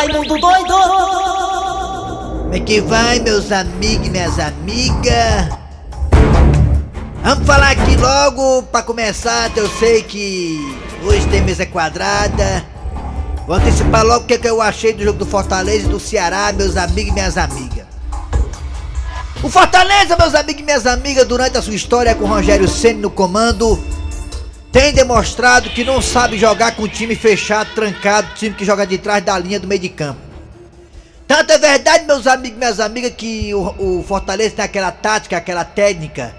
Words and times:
Raimundo 0.00 0.38
doido! 0.38 0.74
Como 2.38 2.54
é 2.54 2.60
que 2.60 2.80
vai, 2.80 3.20
meus 3.20 3.52
amigos 3.52 4.06
e 4.06 4.10
minhas 4.10 4.38
amigas? 4.38 5.50
Vamos 7.22 7.46
falar 7.46 7.72
aqui 7.72 7.96
logo 7.96 8.62
pra 8.62 8.82
começar, 8.82 9.50
eu 9.54 9.68
sei 9.68 10.02
que 10.02 10.58
hoje 11.04 11.26
tem 11.28 11.42
mesa 11.42 11.66
quadrada. 11.66 12.64
Vou 13.46 13.56
antecipar 13.56 14.02
logo 14.02 14.24
o 14.24 14.26
que, 14.26 14.38
que 14.38 14.48
eu 14.48 14.62
achei 14.62 14.94
do 14.94 15.04
jogo 15.04 15.18
do 15.18 15.26
Fortaleza 15.26 15.84
e 15.84 15.90
do 15.90 16.00
Ceará, 16.00 16.50
meus 16.50 16.78
amigos 16.78 17.10
e 17.10 17.12
minhas 17.12 17.36
amigas. 17.36 17.84
O 19.42 19.50
Fortaleza, 19.50 20.16
meus 20.16 20.34
amigos 20.34 20.62
e 20.62 20.64
minhas 20.64 20.86
amigas, 20.86 21.26
durante 21.26 21.58
a 21.58 21.62
sua 21.62 21.74
história 21.74 22.14
com 22.14 22.24
Rogério 22.24 22.66
Ceni 22.66 23.02
no 23.02 23.10
comando, 23.10 23.78
tem 24.72 24.92
demonstrado 24.92 25.70
que 25.70 25.84
não 25.84 26.00
sabe 26.00 26.38
jogar 26.38 26.76
com 26.76 26.86
time 26.86 27.16
fechado, 27.16 27.74
trancado, 27.74 28.34
time 28.34 28.54
que 28.54 28.64
joga 28.64 28.86
de 28.86 28.98
trás 28.98 29.24
da 29.24 29.36
linha 29.38 29.58
do 29.58 29.66
meio 29.66 29.80
de 29.80 29.88
campo. 29.88 30.20
Tanto 31.26 31.52
é 31.52 31.58
verdade, 31.58 32.06
meus 32.06 32.26
amigos 32.26 32.56
e 32.56 32.58
minhas 32.58 32.80
amigas, 32.80 33.12
que 33.16 33.54
o, 33.54 33.98
o 34.00 34.04
Fortaleza 34.06 34.56
tem 34.56 34.64
aquela 34.64 34.90
tática, 34.90 35.36
aquela 35.36 35.64
técnica 35.64 36.34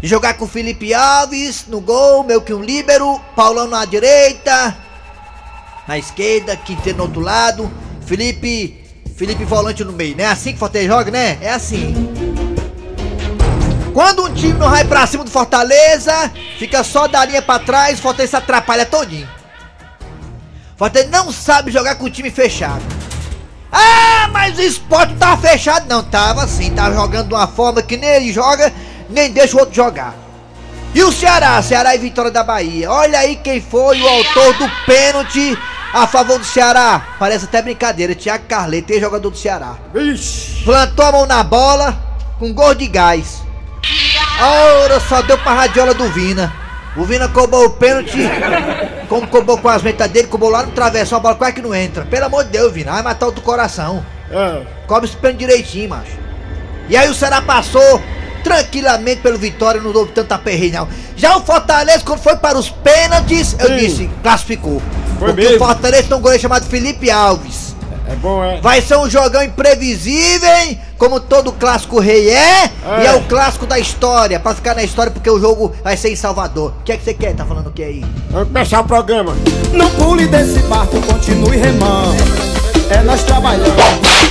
de 0.00 0.08
jogar 0.08 0.34
com 0.34 0.46
Felipe 0.46 0.92
Alves 0.92 1.66
no 1.68 1.80
gol, 1.80 2.24
meio 2.24 2.42
que 2.42 2.52
um 2.52 2.62
líbero, 2.62 3.20
Paulão 3.34 3.66
na 3.66 3.84
direita, 3.84 4.76
na 5.86 5.98
esquerda, 5.98 6.56
Quinteiro 6.56 6.98
no 6.98 7.04
outro 7.04 7.20
lado, 7.20 7.70
Felipe, 8.04 8.84
Felipe 9.16 9.44
volante 9.44 9.84
no 9.84 9.92
meio, 9.92 10.16
né? 10.16 10.24
É 10.24 10.26
assim 10.26 10.50
que 10.50 10.56
o 10.56 10.58
Fortaleza 10.58 10.92
joga, 10.92 11.10
né? 11.10 11.38
É 11.40 11.50
assim. 11.50 12.33
Quando 13.94 14.24
um 14.24 14.34
time 14.34 14.58
não 14.58 14.68
vai 14.68 14.84
pra 14.84 15.06
cima 15.06 15.22
do 15.22 15.30
Fortaleza, 15.30 16.12
fica 16.58 16.82
só 16.82 17.06
da 17.06 17.24
linha 17.24 17.40
pra 17.40 17.60
trás, 17.60 18.00
o 18.00 18.02
Fortaleza 18.02 18.38
atrapalha 18.38 18.84
todinho. 18.84 19.28
O 20.74 20.78
Fortaleza 20.78 21.10
não 21.12 21.32
sabe 21.32 21.70
jogar 21.70 21.94
com 21.94 22.06
o 22.06 22.10
time 22.10 22.28
fechado. 22.28 22.82
Ah, 23.70 24.28
mas 24.32 24.58
o 24.58 24.62
esporte 24.62 25.14
tava 25.14 25.40
fechado. 25.40 25.86
Não, 25.88 26.02
tava 26.02 26.42
assim, 26.42 26.72
tava 26.72 26.92
jogando 26.92 27.28
de 27.28 27.34
uma 27.34 27.46
forma 27.46 27.82
que 27.82 27.96
nem 27.96 28.10
ele 28.10 28.32
joga, 28.32 28.72
nem 29.08 29.30
deixa 29.30 29.56
o 29.56 29.60
outro 29.60 29.76
jogar. 29.76 30.12
E 30.92 31.00
o 31.04 31.12
Ceará, 31.12 31.62
Ceará 31.62 31.94
e 31.94 31.98
Vitória 31.98 32.32
da 32.32 32.42
Bahia. 32.42 32.90
Olha 32.90 33.20
aí 33.20 33.36
quem 33.36 33.60
foi 33.60 34.00
o 34.00 34.08
autor 34.08 34.54
do 34.54 34.68
pênalti 34.86 35.56
a 35.92 36.08
favor 36.08 36.40
do 36.40 36.44
Ceará. 36.44 37.14
Parece 37.16 37.44
até 37.44 37.62
brincadeira, 37.62 38.12
Thiago 38.12 38.46
Carleto, 38.48 38.98
jogador 38.98 39.30
do 39.30 39.36
Ceará. 39.36 39.76
Ixi. 39.94 40.64
Plantou 40.64 41.04
a 41.04 41.12
mão 41.12 41.26
na 41.26 41.44
bola 41.44 41.96
com 42.40 42.52
gol 42.52 42.74
de 42.74 42.88
gás. 42.88 43.43
Ora, 44.40 45.00
só 45.00 45.22
deu 45.22 45.38
pra 45.38 45.52
radiola 45.52 45.94
do 45.94 46.08
Vina. 46.10 46.52
O 46.96 47.04
Vina 47.04 47.28
cobrou 47.28 47.64
o 47.66 47.70
pênalti, 47.70 48.18
como 49.08 49.26
cobrou 49.26 49.58
com 49.58 49.68
as 49.68 49.82
metas 49.82 50.08
dele, 50.10 50.28
cobrou 50.28 50.48
lá 50.50 50.62
no 50.62 50.70
travessão, 50.70 51.18
a 51.18 51.20
bola 51.20 51.34
quase 51.34 51.54
que 51.54 51.62
não 51.62 51.74
entra. 51.74 52.04
Pelo 52.04 52.26
amor 52.26 52.44
de 52.44 52.50
Deus, 52.50 52.72
Vina, 52.72 52.92
vai 52.92 53.02
matar 53.02 53.28
o 53.28 53.32
do 53.32 53.40
coração. 53.40 54.04
É. 54.30 54.62
Cobre 54.86 55.08
esse 55.08 55.16
pênalti 55.16 55.38
direitinho, 55.40 55.88
macho. 55.90 56.12
E 56.88 56.96
aí 56.96 57.08
o 57.08 57.14
Ceará 57.14 57.40
passou 57.42 58.00
tranquilamente 58.44 59.22
pelo 59.22 59.38
Vitória, 59.38 59.80
não 59.80 59.92
houve 59.92 60.12
tanta 60.12 60.36
perreio 60.38 60.72
não. 60.72 60.88
Já 61.16 61.36
o 61.36 61.40
Fortaleza, 61.40 62.04
quando 62.04 62.20
foi 62.20 62.36
para 62.36 62.58
os 62.58 62.68
pênaltis, 62.68 63.56
eu 63.58 63.68
Sim. 63.68 63.76
disse, 63.76 64.10
classificou. 64.22 64.82
Foi 65.18 65.28
Porque 65.28 65.42
mesmo? 65.42 65.56
o 65.56 65.58
Fortaleza 65.66 66.02
tem 66.04 66.16
um 66.16 66.20
goleiro 66.20 66.42
chamado 66.42 66.66
Felipe 66.66 67.10
Alves. 67.10 67.63
É 68.06 68.14
bom, 68.16 68.44
é? 68.44 68.60
Vai 68.60 68.82
ser 68.82 68.96
um 68.96 69.08
jogão 69.08 69.42
imprevisível, 69.42 70.48
hein? 70.58 70.78
Como 70.98 71.18
todo 71.20 71.52
clássico 71.52 71.98
rei 72.00 72.28
é, 72.28 72.70
e 73.02 73.06
é 73.06 73.14
o 73.14 73.22
clássico 73.22 73.66
da 73.66 73.78
história, 73.78 74.38
pra 74.38 74.54
ficar 74.54 74.74
na 74.74 74.82
história 74.82 75.10
porque 75.10 75.28
o 75.28 75.40
jogo 75.40 75.72
vai 75.82 75.96
ser 75.96 76.10
em 76.10 76.16
Salvador. 76.16 76.72
O 76.80 76.84
que 76.84 76.92
é 76.92 76.96
que 76.96 77.04
você 77.04 77.14
quer? 77.14 77.34
Tá 77.34 77.44
falando 77.44 77.68
o 77.68 77.72
que 77.72 77.82
aí? 77.82 78.04
Vamos 78.30 78.48
começar 78.48 78.80
o 78.80 78.84
programa. 78.84 79.34
Não 79.72 79.90
pule 79.90 80.26
desse 80.26 80.60
barco, 80.60 81.00
continue 81.02 81.56
remando. 81.56 82.22
É 82.90 83.02
nós 83.02 83.22
trabalhando, 83.22 83.74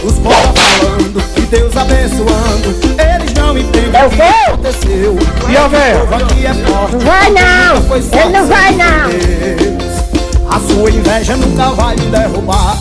os 0.03 0.13
povos 0.19 0.59
falando 0.59 1.23
e 1.37 1.41
Deus 1.41 1.75
abençoando. 1.75 2.69
Eles 2.97 3.33
não 3.33 3.57
entendem 3.57 3.99
É 3.99 4.05
o 4.05 4.09
que 4.09 4.21
aconteceu. 4.21 5.17
E 5.49 5.57
a 5.57 5.67
véia? 5.67 6.03
O 6.03 6.07
povo 6.07 6.23
aqui 6.23 6.45
é 6.45 6.53
forte. 6.53 6.97
Vai 7.03 7.31
não! 7.31 7.75
Nunca 7.75 7.87
foi 7.87 8.19
Ele 8.19 8.29
não 8.29 8.47
vai 8.47 8.75
não! 8.75 10.53
A 10.55 10.59
sua 10.59 10.91
inveja 10.91 11.35
nunca 11.35 11.71
vai 11.71 11.95
me 11.95 12.05
derrubar. 12.05 12.77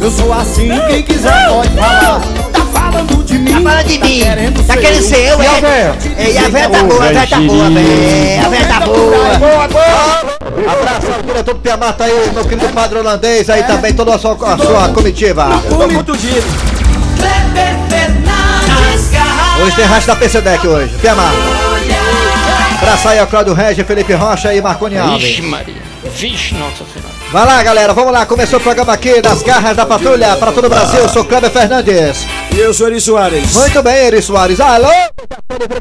Eu 0.00 0.10
sou 0.10 0.32
assim, 0.32 0.70
quem 0.88 1.02
quiser 1.02 1.48
pode 1.48 1.68
falar. 1.74 2.20
Tá 2.52 2.60
falando 2.72 3.24
de 3.24 3.38
mim. 3.38 3.52
Tá 3.52 3.60
falando 3.60 3.86
de 3.86 3.98
mim? 3.98 4.20
querendo 4.20 4.66
Tá 4.66 4.76
querendo 4.76 5.02
ser 5.02 5.16
eu, 5.16 5.42
E 5.42 5.46
a 5.46 5.56
é? 5.56 5.60
véia? 5.60 5.98
Ei, 6.16 6.38
a 6.38 6.48
véia 6.48 6.70
tá 6.70 6.82
boa, 6.82 7.04
a 7.04 7.08
véia 7.08 7.26
tá 7.26 7.40
boa, 7.40 7.70
véia. 7.70 8.46
A 8.46 8.48
véia 8.48 8.66
tá 8.66 8.80
boa. 8.80 9.38
Boa, 9.38 9.68
boa! 9.68 10.72
Abraço 10.72 11.06
ao 11.14 11.22
diretor 11.22 11.54
do 11.54 11.60
Piamar, 11.60 11.92
tá 11.92 12.04
aí, 12.04 12.30
meu 12.32 12.44
querido 12.44 12.68
padre 12.70 12.98
holandês, 12.98 13.50
aí 13.50 13.62
também 13.64 13.92
toda 13.92 14.14
a 14.14 14.18
sua, 14.18 14.32
a 14.32 14.58
sua 14.58 14.88
comitiva. 14.88 15.46
Muito 15.92 16.16
dito. 16.16 16.46
Kleber 17.16 17.76
Fernandes. 17.90 19.10
Hoje 19.62 19.76
tem 19.76 19.84
racha 19.84 20.06
da 20.06 20.16
PC 20.16 20.40
Deck 20.40 20.66
hoje, 20.66 20.94
Piamar. 21.00 21.32
Abraço 22.80 23.08
aí 23.08 23.18
ao 23.18 23.26
Claudio 23.26 23.52
Regis, 23.52 23.86
Felipe 23.86 24.14
Rocha 24.14 24.54
e 24.54 24.62
Marconi 24.62 24.96
Alves. 24.96 25.22
Vixe 25.22 25.42
Maria. 25.42 25.79
Vixe 26.04 26.54
Nossa 26.54 26.84
Senhora. 26.92 27.20
Vai 27.30 27.46
lá, 27.46 27.62
galera, 27.62 27.92
vamos 27.92 28.12
lá. 28.12 28.24
Começou 28.26 28.58
o 28.58 28.62
programa 28.62 28.92
aqui 28.92 29.20
das 29.20 29.42
garras 29.42 29.76
da 29.76 29.84
patrulha 29.86 30.36
para 30.36 30.50
todo 30.50 30.64
o 30.64 30.68
Brasil. 30.68 31.00
Eu 31.00 31.08
sou 31.08 31.24
Kleber 31.24 31.50
Fernandes. 31.50 32.26
E 32.54 32.58
eu 32.58 32.72
sou 32.72 32.88
Eri 32.88 33.00
Soares. 33.00 33.52
Muito 33.54 33.82
bem, 33.82 34.06
Eri 34.06 34.22
Soares. 34.22 34.58
Alô, 34.60 34.88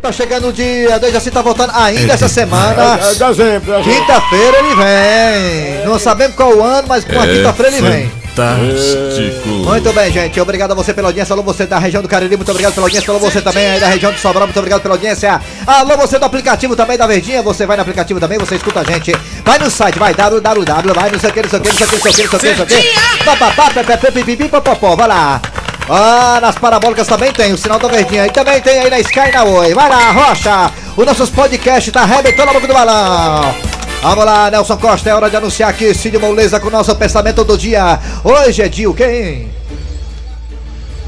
tá 0.02 0.12
chegando 0.12 0.50
o 0.50 0.54
dia. 0.54 1.00
Desde 1.00 1.18
assim 1.18 1.32
tá 1.32 1.42
voltando 1.42 1.72
ainda 1.74 2.14
essa 2.14 2.28
semana. 2.28 3.00
É, 3.02 3.14
dezembro, 3.16 3.34
dezembro. 3.34 3.84
Quinta-feira 3.84 4.58
ele 4.60 4.76
vem. 4.76 5.86
Não 5.86 5.98
sabemos 5.98 6.36
qual 6.36 6.54
o 6.54 6.64
ano, 6.64 6.88
mas 6.88 7.06
com 7.06 7.20
a 7.20 7.26
quinta-feira 7.26 7.72
ele 7.76 7.82
vem. 7.90 8.12
Fantástico. 8.40 9.50
Muito 9.50 9.92
bem, 9.92 10.12
gente. 10.14 10.40
Obrigado 10.40 10.72
a 10.72 10.74
você 10.74 10.94
pela 10.94 11.10
audiência. 11.10 11.34
Alô, 11.34 11.44
você 11.44 11.66
da 11.66 11.78
região 11.78 12.02
do 12.02 12.08
Cariri. 12.08 12.38
Muito 12.38 12.50
obrigado 12.50 12.74
pela 12.74 12.86
audiência. 12.86 13.12
Alô, 13.12 13.20
você 13.20 13.42
também 13.42 13.70
aí 13.70 13.80
da 13.82 13.88
região 13.88 14.14
do 14.14 14.18
Sobral. 14.18 14.48
Muito 14.48 14.58
obrigado 14.58 14.82
pela 14.82 14.94
audiência. 14.94 15.42
Alô, 15.68 15.98
você 15.98 16.18
do 16.18 16.24
aplicativo 16.24 16.74
também 16.74 16.98
da 16.98 17.06
Verdinha. 17.06 17.42
Você 17.44 17.66
vai 17.66 17.76
no 17.76 17.82
aplicativo 17.82 18.18
também, 18.18 18.38
você 18.38 18.56
escuta 18.56 18.80
a 18.80 18.84
gente. 18.86 19.14
Vai 19.44 19.60
no 19.60 19.70
site, 19.70 20.00
vai 20.00 20.14
www, 20.14 20.94
vai 20.94 21.12
não 21.12 21.20
sei 21.20 21.30
o 21.30 21.34
que, 21.34 21.42
não 21.42 21.50
sei 21.50 21.60
o 21.60 21.62
que, 21.62 21.70
não 21.70 21.76
sei 21.76 21.86
o 21.86 21.90
que, 21.90 21.96
não 21.96 22.14
sei 22.14 22.26
o 22.26 22.30
que, 22.30 22.34
não 22.34 22.40
sei 22.40 22.52
o 22.52 22.56
que, 22.56 22.60
não 22.60 22.68
sei 22.70 22.80
o 22.80 23.18
que. 23.18 23.26
Papapá, 23.26 23.72
pepepe, 23.72 24.12
pipipi, 24.12 24.48
popopó. 24.48 24.96
Vai 24.96 25.08
lá. 25.10 25.42
Ah, 25.90 26.40
nas 26.42 26.56
parabólicas 26.56 27.08
também 27.08 27.34
tem 27.34 27.52
o 27.52 27.58
sinal 27.58 27.78
da 27.78 27.90
Verdinha. 27.90 28.26
E 28.26 28.30
também 28.30 28.62
tem 28.62 28.80
aí 28.80 28.90
na 28.90 29.00
Sky 29.00 29.32
na 29.34 29.44
Oi. 29.44 29.74
Vai 29.74 29.90
lá, 29.90 30.12
Rocha. 30.12 30.72
O 30.96 31.04
nossos 31.04 31.30
podcast 31.30 31.92
tá 31.92 32.04
arrebentando 32.04 32.52
a 32.52 32.54
boca 32.54 32.68
do 32.68 32.74
balão. 32.74 33.79
Vamos 34.02 34.24
lá, 34.24 34.50
Nelson 34.50 34.78
Costa, 34.78 35.10
é 35.10 35.14
hora 35.14 35.30
de 35.30 35.36
anunciar 35.36 35.70
aqui 35.70 35.94
Cid 35.94 36.18
Moleza 36.18 36.58
com 36.58 36.70
o 36.70 36.72
nosso 36.72 36.96
pensamento 36.96 37.44
do 37.44 37.58
dia. 37.58 38.00
Hoje 38.24 38.62
é 38.62 38.70
dia 38.70 38.88
hein? 38.88 39.52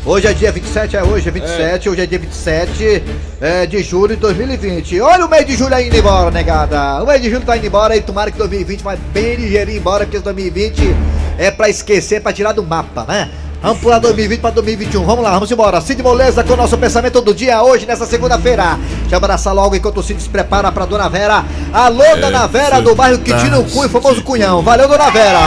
Hoje 0.05 0.27
é 0.27 0.33
dia 0.33 0.51
27, 0.51 0.97
é 0.97 1.03
hoje 1.03 1.29
é 1.29 1.31
27, 1.31 1.89
hoje 1.89 2.01
é 2.01 2.05
dia 2.05 2.19
27 2.19 3.03
é, 3.39 3.65
de 3.65 3.81
julho 3.81 4.15
de 4.15 4.21
2020. 4.21 4.99
Olha 4.99 5.25
o 5.25 5.29
mês 5.29 5.45
de 5.45 5.55
julho 5.55 5.73
aí 5.73 5.87
indo 5.87 5.95
embora, 5.95 6.31
negada. 6.31 7.01
O 7.01 7.07
mês 7.07 7.21
de 7.21 7.29
julho 7.29 7.45
tá 7.45 7.55
indo 7.55 7.65
embora 7.65 7.95
e 7.95 8.01
tomara 8.01 8.29
que 8.29 8.37
2020 8.37 8.83
vai 8.83 8.97
bem 9.13 9.35
ligeirinho 9.35 9.77
embora, 9.77 10.03
porque 10.03 10.17
esse 10.17 10.25
2020 10.25 10.93
é 11.37 11.49
pra 11.49 11.69
esquecer, 11.69 12.21
pra 12.21 12.33
tirar 12.33 12.51
do 12.51 12.61
mapa, 12.61 13.05
né? 13.07 13.31
Vamos 13.61 13.77
pular 13.77 13.99
2020 13.99 14.39
para 14.39 14.51
2021. 14.51 15.05
Vamos 15.05 15.23
lá, 15.23 15.31
vamos 15.31 15.51
embora. 15.51 15.79
Cid 15.79 16.01
Moleza 16.01 16.43
com 16.43 16.53
o 16.53 16.57
nosso 16.57 16.75
pensamento 16.79 17.21
do 17.21 17.31
dia 17.31 17.61
hoje, 17.61 17.85
nessa 17.85 18.07
segunda-feira. 18.07 18.79
Deixa 19.01 19.13
eu 19.13 19.17
abraçar 19.17 19.53
logo 19.53 19.75
enquanto 19.75 19.99
o 19.99 20.03
Cid 20.03 20.19
se 20.19 20.29
prepara 20.29 20.71
pra 20.71 20.85
Dona 20.85 21.07
Vera. 21.07 21.45
Alô, 21.71 22.15
Dona 22.19 22.47
Vera, 22.47 22.81
do 22.81 22.95
bairro 22.95 23.19
Quintino 23.19 23.63
Cunha, 23.65 23.87
famoso 23.87 24.23
Cunhão. 24.23 24.63
Valeu, 24.63 24.87
Dona 24.87 25.11
Vera. 25.11 25.39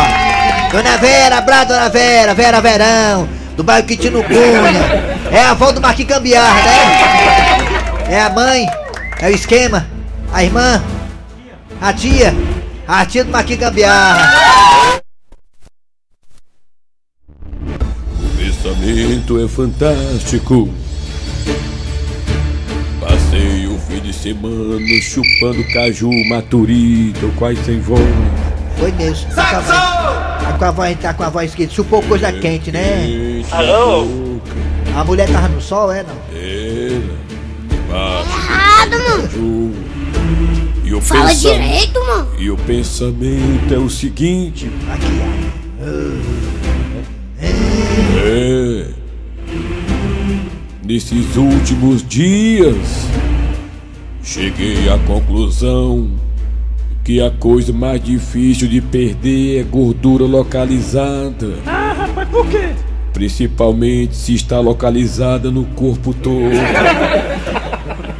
Dona 0.71 0.97
Vera, 0.97 1.39
abraço, 1.39 1.69
Dona 1.69 1.89
Vera, 1.89 2.35
Vera 2.35 2.61
Verão, 2.61 3.29
do 3.57 3.65
bairro 3.65 3.87
Quintino 3.87 4.23
Cunha. 4.23 5.17
É 5.33 5.41
a 5.41 5.51
avó 5.51 5.73
do 5.73 5.81
Marquinhos 5.81 6.11
Gambiarra, 6.11 6.63
né? 6.63 8.07
É 8.09 8.21
a 8.21 8.31
mãe, 8.31 8.65
é 9.21 9.27
o 9.27 9.31
esquema, 9.31 9.87
a 10.33 10.45
irmã, 10.45 10.81
a 11.81 11.93
tia, 11.93 12.33
a 12.87 13.05
tia 13.05 13.25
do 13.25 13.33
Marquinhos 13.33 13.61
Gambiarra. 13.61 15.03
Pensamento 18.69 19.45
é 19.45 19.47
fantástico. 19.47 20.71
Passei 22.99 23.67
o 23.67 23.79
fim 23.79 24.01
de 24.01 24.11
semana 24.11 24.81
chupando 25.03 25.63
caju 25.71 26.11
maturito, 26.31 27.31
quase 27.37 27.63
sem 27.63 27.79
voz. 27.79 28.01
Foi 28.79 28.91
mesmo. 28.93 29.29
Tá 29.35 29.51
com 29.51 29.57
a 29.59 29.61
voz, 29.61 30.41
tá 30.41 30.57
com 30.57 30.65
a 30.65 30.71
voz, 30.71 30.99
tá 30.99 31.13
com 31.15 31.23
a 31.25 31.29
voz 31.29 31.55
que 31.55 31.69
chupou 31.69 32.03
coisa 32.05 32.33
quente, 32.33 32.73
né? 32.73 33.05
Quente 33.07 33.51
na 33.51 33.63
boca. 33.63 34.51
A 34.97 35.05
mulher 35.05 35.29
tava 35.29 35.49
no 35.49 35.61
sol, 35.61 35.93
é 35.93 36.03
não? 36.03 36.15
Era. 36.35 37.03
Baixo 37.91 38.31
Errado, 38.31 38.97
mano. 39.11 39.75
E 40.85 40.95
o 40.95 41.03
Fala 41.03 41.27
pensa- 41.29 41.51
direito, 41.53 42.01
mano. 42.07 42.29
E 42.39 42.51
o 42.51 42.57
pensamento 42.57 43.75
é 43.75 43.79
o 43.79 43.91
seguinte. 43.91 44.71
Aqui, 44.91 45.05
É. 45.83 46.45
Nesses 50.85 51.35
últimos 51.37 52.07
dias, 52.07 52.77
cheguei 54.23 54.87
à 54.91 54.99
conclusão 54.99 56.11
que 57.03 57.23
a 57.23 57.31
coisa 57.31 57.73
mais 57.73 58.05
difícil 58.05 58.69
de 58.69 58.83
perder 58.83 59.61
é 59.61 59.63
gordura 59.63 60.25
localizada. 60.25 61.55
Ah, 61.65 61.95
rapaz, 61.97 62.29
O 62.35 62.45
quê? 62.45 62.69
Principalmente 63.15 64.15
se 64.15 64.35
está 64.35 64.61
localizada 64.61 65.51
no 65.51 65.65
corpo 65.65 66.13
todo. 66.13 66.53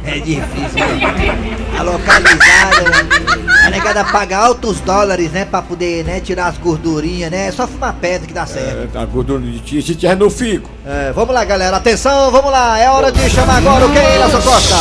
É 0.03 0.19
difícil, 0.19 0.87
né? 0.97 1.69
A 1.77 1.83
localizada, 1.83 2.81
né? 2.81 3.44
A 3.65 3.69
negada 3.71 4.03
paga 4.03 4.37
altos 4.37 4.79
dólares, 4.81 5.31
né? 5.31 5.43
Pra 5.43 5.59
poder, 5.59 6.05
né? 6.05 6.19
Tirar 6.19 6.49
as 6.49 6.57
gordurinhas, 6.59 7.31
né? 7.31 7.47
É 7.47 7.51
só 7.51 7.65
fumar 7.65 7.95
pedra 7.95 8.27
que 8.27 8.33
dá 8.33 8.45
certo. 8.45 8.83
É, 8.83 8.87
tá 8.93 9.03
gordura 9.05 9.41
de 9.41 9.57
ti, 9.57 9.81
se 9.81 9.95
tiver 9.95 10.15
no 10.15 10.29
fico. 10.29 10.69
É, 10.85 11.11
vamos 11.11 11.33
lá, 11.33 11.43
galera. 11.43 11.77
Atenção, 11.77 12.29
vamos 12.29 12.51
lá. 12.51 12.77
É 12.77 12.87
hora 12.91 13.11
de 13.11 13.27
chamar 13.27 13.57
agora 13.57 13.87
o 13.87 13.91
quem, 13.91 14.03
Nelson 14.19 14.41
Costa? 14.41 14.75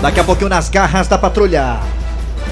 Daqui 0.00 0.20
a 0.20 0.24
pouquinho 0.24 0.48
nas 0.48 0.70
garras 0.70 1.06
da 1.06 1.18
patrulha. 1.18 1.80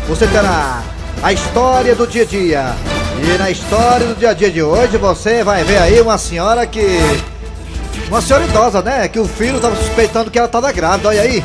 Você 0.07 0.27
terá 0.27 0.83
a 1.23 1.33
história 1.33 1.95
do 1.95 2.07
dia 2.07 2.23
a 2.23 2.27
dia. 2.27 2.75
E 3.23 3.39
na 3.39 3.51
história 3.51 4.09
do 4.09 4.15
dia 4.15 4.29
a 4.29 4.35
dia 4.35 4.51
de 4.51 4.63
hoje 4.63 4.99
você 4.99 5.43
vai 5.43 5.65
ver 5.65 5.79
aí 5.79 5.99
uma 6.03 6.19
senhora 6.19 6.67
que. 6.67 6.99
Uma 8.09 8.21
senhora 8.21 8.45
idosa, 8.45 8.83
né? 8.83 9.09
Que 9.09 9.19
o 9.19 9.25
filho 9.27 9.59
tava 9.59 9.75
suspeitando 9.77 10.31
que 10.31 10.39
ela 10.39 10.49
tava 10.49 10.71
grávida, 10.71 11.09
olha 11.09 11.23
aí. 11.23 11.43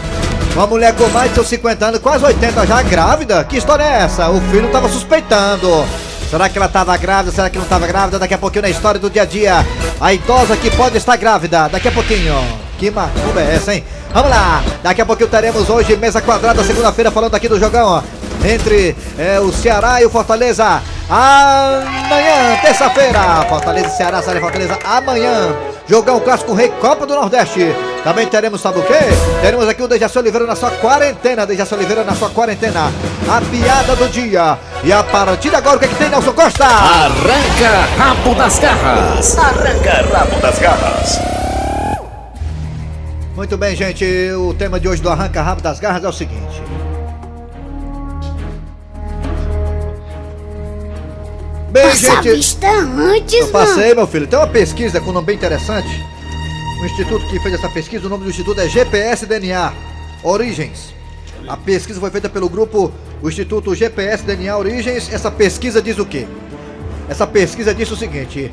Uma 0.56 0.66
mulher 0.68 0.96
com 0.96 1.06
mais 1.10 1.28
de 1.28 1.36
seus 1.36 1.50
50 1.50 1.86
anos, 1.86 2.00
quase 2.00 2.24
80 2.24 2.66
já 2.66 2.82
grávida? 2.82 3.44
Que 3.44 3.58
história 3.58 3.84
é 3.84 4.04
essa? 4.04 4.30
O 4.30 4.40
filho 4.40 4.72
tava 4.72 4.88
suspeitando. 4.88 5.86
Será 6.30 6.48
que 6.48 6.58
ela 6.58 6.70
tava 6.70 6.96
grávida? 6.96 7.36
Será 7.36 7.50
que 7.50 7.58
não 7.58 7.66
tava 7.66 7.86
grávida? 7.86 8.18
Daqui 8.18 8.36
a 8.36 8.38
pouquinho 8.38 8.62
na 8.62 8.70
história 8.70 8.98
do 8.98 9.10
dia 9.10 9.24
a 9.24 9.26
dia. 9.26 9.66
A 10.00 10.14
idosa 10.14 10.56
que 10.56 10.72
pode 10.72 10.96
estar 10.96 11.18
grávida. 11.18 11.68
Daqui 11.68 11.90
a 11.90 11.92
pouquinho. 11.92 12.34
Que 12.78 12.90
macumba 12.90 13.42
é 13.42 13.56
essa, 13.56 13.74
hein? 13.76 13.84
Vamos 14.14 14.30
lá. 14.30 14.64
Daqui 14.82 15.02
a 15.02 15.06
pouquinho 15.06 15.30
teremos 15.30 15.70
hoje 15.70 15.98
mesa 15.98 16.22
quadrada, 16.22 16.64
segunda-feira, 16.64 17.12
falando 17.12 17.36
aqui 17.36 17.50
do 17.50 17.60
jogão. 17.60 18.02
Entre 18.46 18.96
é, 19.20 19.38
o 19.42 19.52
Ceará 19.52 20.02
e 20.02 20.06
o 20.06 20.10
Fortaleza. 20.10 20.82
Amanhã, 21.10 22.58
terça-feira. 22.62 23.46
Fortaleza 23.50 23.88
e 23.88 23.92
Ceará, 23.92 24.22
Ceará 24.22 24.40
e 24.40 24.42
Fortaleza. 24.42 24.80
Amanhã. 24.86 25.54
Jogão 25.86 26.18
clássico 26.22 26.54
Rei 26.54 26.70
Copa 26.80 27.06
do 27.06 27.14
Nordeste. 27.14 27.76
Também 28.06 28.28
teremos, 28.28 28.62
sabe 28.62 28.78
o 28.78 28.84
quê? 28.84 29.00
Teremos 29.42 29.68
aqui 29.68 29.82
o 29.82 29.88
Dejaci 29.88 30.20
Oliveira 30.20 30.46
na 30.46 30.56
sua 30.56 30.70
quarentena. 30.70 31.44
Dejaci 31.44 31.74
Oliveira 31.74 32.04
na 32.04 32.14
sua 32.14 32.30
quarentena. 32.30 32.92
A 33.28 33.42
piada 33.42 33.96
do 33.96 34.08
dia. 34.10 34.60
E 34.84 34.94
a 34.94 35.04
partir 35.04 35.50
de 35.50 35.56
agora, 35.56 35.78
o 35.78 35.80
que, 35.80 35.86
é 35.86 35.88
que 35.88 35.96
tem, 35.96 36.10
Nelson 36.10 36.32
Costa? 36.34 36.66
Arranca 36.66 37.88
rabo 37.98 38.36
das 38.36 38.60
garras. 38.60 39.36
Arranca 39.40 40.06
rabo 40.16 40.40
das 40.40 40.60
garras. 40.60 41.20
Muito 43.36 43.58
bem, 43.58 43.76
gente. 43.76 44.06
O 44.38 44.54
tema 44.54 44.80
de 44.80 44.88
hoje 44.88 45.02
do 45.02 45.10
Arranca 45.10 45.42
Rabo 45.42 45.62
das 45.64 45.80
Garras 45.80 46.04
é 46.04 46.08
o 46.08 46.14
seguinte. 46.14 46.62
Bem, 51.72 51.90
Passa 51.90 52.20
a 52.20 52.22
gente. 52.22 52.36
vista 52.36 52.68
antes, 52.70 53.34
Eu 53.34 53.52
mano. 53.52 53.52
passei, 53.52 53.94
meu 53.96 54.06
filho. 54.08 54.28
Tem 54.28 54.38
uma 54.38 54.48
pesquisa 54.48 55.02
com 55.02 55.10
um 55.10 55.14
nome 55.14 55.26
bem 55.26 55.36
interessante. 55.36 56.06
O 56.86 56.88
instituto 56.88 57.26
que 57.26 57.40
fez 57.40 57.56
essa 57.56 57.68
pesquisa, 57.68 58.06
o 58.06 58.10
nome 58.10 58.26
do 58.26 58.30
instituto 58.30 58.62
é 58.62 58.70
GPS 58.70 59.26
DNA 59.26 59.74
Origens. 60.22 60.94
A 61.48 61.58
pesquisa 61.58 62.00
foi 62.00 62.12
feita 62.12 62.30
pelo 62.30 62.48
grupo, 62.48 62.92
o 63.24 63.28
Instituto 63.28 63.74
GPS 63.74 64.24
DNA 64.24 64.56
Origens. 64.56 65.12
Essa 65.12 65.32
pesquisa 65.32 65.82
diz 65.82 65.98
o 65.98 66.06
quê? 66.06 66.28
Essa 67.10 67.26
pesquisa 67.26 67.74
diz 67.74 67.90
o 67.90 67.96
seguinte: 67.96 68.52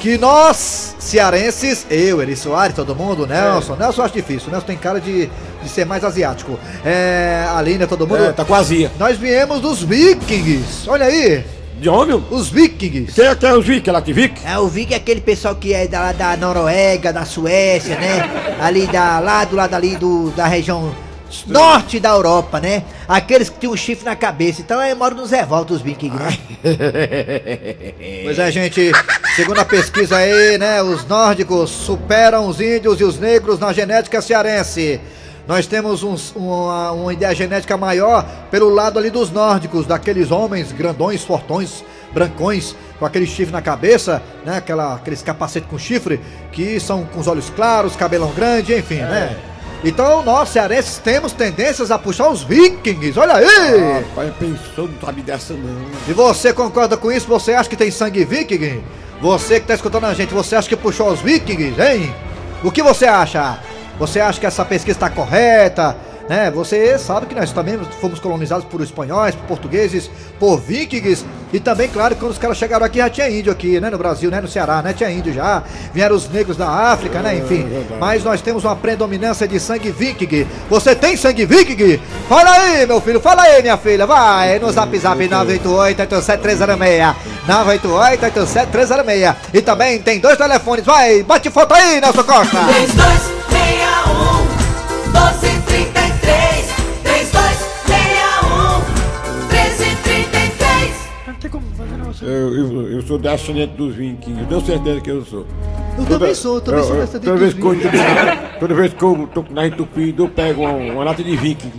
que 0.00 0.16
nós, 0.16 0.96
cearenses, 0.98 1.86
eu, 1.90 2.22
Eri 2.22 2.34
Soares, 2.34 2.74
todo 2.74 2.96
mundo, 2.96 3.26
Nelson, 3.26 3.76
Nelson 3.76 4.00
eu 4.00 4.04
acho 4.06 4.14
difícil, 4.14 4.50
Nelson 4.50 4.66
tem 4.66 4.78
cara 4.78 4.98
de, 4.98 5.28
de 5.62 5.68
ser 5.68 5.84
mais 5.84 6.02
asiático. 6.02 6.58
É, 6.82 7.46
Aline, 7.54 7.86
todo 7.86 8.06
mundo. 8.06 8.24
É, 8.24 8.32
tá 8.32 8.42
quase. 8.42 8.90
Nós 8.98 9.18
viemos 9.18 9.60
dos 9.60 9.82
vikings, 9.82 10.88
olha 10.88 11.04
aí, 11.04 11.44
De 11.80 11.88
homem? 11.88 12.22
os 12.30 12.50
vikings. 12.50 13.14
Quem 13.14 13.24
é 13.24 13.34
que 13.34 13.46
é 13.46 13.54
os 13.54 13.66
Vic? 13.66 13.90
Lá 13.90 14.02
que 14.02 14.12
Vic? 14.12 14.46
É, 14.46 14.56
eu 14.56 14.68
vi 14.68 14.84
que 14.84 14.94
aquele 14.94 15.22
pessoal 15.22 15.54
que 15.56 15.72
é 15.72 15.88
da, 15.88 16.12
da 16.12 16.36
Noruega, 16.36 17.10
da 17.10 17.24
Suécia, 17.24 17.98
né? 17.98 18.56
Ali 18.60 18.86
da, 18.86 19.18
lá 19.18 19.46
do 19.46 19.56
lado 19.56 19.74
ali 19.74 19.96
do, 19.96 20.30
da 20.32 20.46
região 20.46 20.94
norte 21.46 21.98
da 21.98 22.10
Europa, 22.10 22.60
né? 22.60 22.82
Aqueles 23.08 23.48
que 23.48 23.58
tinham 23.58 23.72
um 23.72 23.76
chifre 23.78 24.04
na 24.04 24.14
cabeça. 24.14 24.60
Então 24.60 24.82
eu 24.82 24.94
moro 24.94 25.14
nos 25.14 25.30
revoltos, 25.30 25.78
os 25.78 25.82
vikings, 25.82 26.14
né? 26.14 26.38
Pois 28.24 28.38
é, 28.38 28.52
gente, 28.52 28.92
segundo 29.34 29.60
a 29.60 29.64
pesquisa 29.64 30.16
aí, 30.16 30.58
né, 30.58 30.82
os 30.82 31.06
nórdicos 31.06 31.70
superam 31.70 32.46
os 32.46 32.60
índios 32.60 33.00
e 33.00 33.04
os 33.04 33.18
negros 33.18 33.58
na 33.58 33.72
genética 33.72 34.20
cearense. 34.20 35.00
Nós 35.50 35.66
temos 35.66 36.04
uma, 36.36 36.92
uma 36.92 37.12
ideia 37.12 37.34
genética 37.34 37.76
maior 37.76 38.24
pelo 38.52 38.68
lado 38.68 39.00
ali 39.00 39.10
dos 39.10 39.32
nórdicos, 39.32 39.84
daqueles 39.84 40.30
homens 40.30 40.70
grandões, 40.70 41.24
fortões, 41.24 41.82
brancões, 42.12 42.76
com 43.00 43.04
aquele 43.04 43.26
chifre 43.26 43.52
na 43.52 43.60
cabeça, 43.60 44.22
né, 44.46 44.58
aquela, 44.58 44.94
aqueles 44.94 45.22
capacete 45.22 45.66
com 45.66 45.76
chifre, 45.76 46.20
que 46.52 46.78
são 46.78 47.04
com 47.04 47.18
os 47.18 47.26
olhos 47.26 47.50
claros, 47.50 47.96
cabelão 47.96 48.30
grande, 48.30 48.72
enfim, 48.76 49.00
né? 49.00 49.36
Então 49.82 50.22
nós, 50.22 50.50
cearenses, 50.50 50.98
temos 50.98 51.32
tendências 51.32 51.90
a 51.90 51.98
puxar 51.98 52.28
os 52.28 52.44
vikings, 52.44 53.18
olha 53.18 53.34
aí! 53.34 54.04
Rapaz, 54.04 54.32
pensou, 54.38 54.86
não 54.86 55.00
sabe 55.00 55.20
dessa 55.20 55.54
não. 55.54 55.84
E 56.08 56.12
você 56.12 56.52
concorda 56.52 56.96
com 56.96 57.10
isso? 57.10 57.26
Você 57.26 57.54
acha 57.54 57.68
que 57.68 57.76
tem 57.76 57.90
sangue 57.90 58.24
viking? 58.24 58.84
Você 59.20 59.58
que 59.58 59.66
tá 59.66 59.74
escutando 59.74 60.04
a 60.04 60.14
gente, 60.14 60.32
você 60.32 60.54
acha 60.54 60.68
que 60.68 60.76
puxou 60.76 61.10
os 61.10 61.20
vikings, 61.20 61.74
hein? 61.82 62.14
O 62.62 62.70
que 62.70 62.84
você 62.84 63.06
acha? 63.06 63.58
Você 63.98 64.20
acha 64.20 64.40
que 64.40 64.46
essa 64.46 64.64
pesquisa 64.64 64.96
está 64.96 65.10
correta? 65.10 65.96
Né? 66.30 66.48
Você 66.52 66.96
sabe 66.96 67.26
que 67.26 67.34
nós 67.34 67.50
também 67.50 67.76
fomos 68.00 68.20
colonizados 68.20 68.64
por 68.64 68.80
espanhóis, 68.80 69.34
por 69.34 69.46
portugueses, 69.46 70.08
por 70.38 70.60
vikings. 70.60 71.26
E 71.52 71.58
também, 71.58 71.88
claro, 71.88 72.14
quando 72.14 72.30
os 72.30 72.38
caras 72.38 72.56
chegaram 72.56 72.86
aqui 72.86 72.98
já 72.98 73.10
tinha 73.10 73.28
índio 73.28 73.50
aqui, 73.50 73.80
né? 73.80 73.90
No 73.90 73.98
Brasil, 73.98 74.30
né? 74.30 74.40
No 74.40 74.46
Ceará, 74.46 74.80
né? 74.80 74.92
Tinha 74.92 75.10
índio 75.10 75.32
já. 75.32 75.64
Vieram 75.92 76.14
os 76.14 76.30
negros 76.30 76.56
da 76.56 76.68
África, 76.68 77.18
né? 77.18 77.36
Enfim. 77.36 77.66
Mas 77.98 78.22
nós 78.22 78.40
temos 78.40 78.62
uma 78.62 78.76
predominância 78.76 79.48
de 79.48 79.58
sangue 79.58 79.90
viking. 79.90 80.46
Você 80.68 80.94
tem 80.94 81.16
sangue 81.16 81.44
viking? 81.44 82.00
Fala 82.28 82.48
aí, 82.48 82.86
meu 82.86 83.00
filho. 83.00 83.18
Fala 83.20 83.42
aí, 83.42 83.60
minha 83.60 83.76
filha. 83.76 84.06
Vai 84.06 84.56
no 84.60 84.70
zap 84.70 84.96
zap 84.96 85.18
988-87306. 85.18 87.16
988-87306. 87.48 89.34
E 89.52 89.60
também 89.60 89.98
tem 89.98 90.20
dois 90.20 90.38
telefones. 90.38 90.84
Vai, 90.86 91.24
bate 91.24 91.50
foto 91.50 91.74
aí, 91.74 92.00
Nelson 92.00 92.22
Costa. 92.22 92.56
3261 92.56 92.60
1233 92.60 92.60
3261 92.60 93.30
1333 93.30 93.39
Eu, 102.22 102.54
eu, 102.54 102.92
eu 102.92 103.02
sou 103.02 103.18
descendente 103.18 103.74
dos 103.76 103.94
vikings, 103.94 104.40
eu 104.40 104.46
tenho 104.46 104.60
certeza 104.60 105.00
que 105.00 105.10
eu 105.10 105.24
sou. 105.24 105.46
Eu 105.98 106.04
também 106.04 106.34
sou, 106.34 106.56
eu 106.56 106.60
também 106.60 106.84
sou 106.84 106.96
descendente 106.96 107.24
toda 107.24 107.38
vez 107.38 107.54
que 107.54 107.62
eu, 107.62 108.60
Toda 108.60 108.74
vez 108.74 108.92
que 108.92 109.02
eu 109.02 109.30
tô 109.34 109.44
na 109.50 109.66
entupida, 109.66 110.22
eu 110.22 110.28
pego 110.28 110.62
uma, 110.62 110.72
uma 110.72 111.04
lata 111.04 111.24
de 111.24 111.34
viking. 111.36 111.72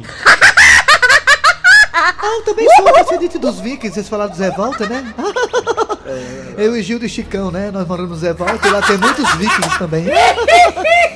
Ah, 1.93 2.13
eu 2.37 2.41
também 2.43 2.67
sou 2.75 2.91
descendente 2.91 3.37
dos 3.37 3.59
vikings. 3.59 3.93
Vocês 3.93 4.09
falaram 4.09 4.31
do 4.31 4.37
Zé 4.37 4.49
Walter, 4.51 4.89
né? 4.89 5.13
Eu 6.57 6.75
e 6.75 6.83
Gildo 6.83 7.05
e 7.05 7.09
Chicão, 7.09 7.51
né? 7.51 7.71
Nós 7.71 7.87
moramos 7.87 8.11
no 8.11 8.17
Zé 8.17 8.33
Walter 8.33 8.67
e 8.67 8.71
lá 8.71 8.81
tem 8.81 8.97
muitos 8.97 9.29
vikings 9.35 9.79
também. 9.79 10.05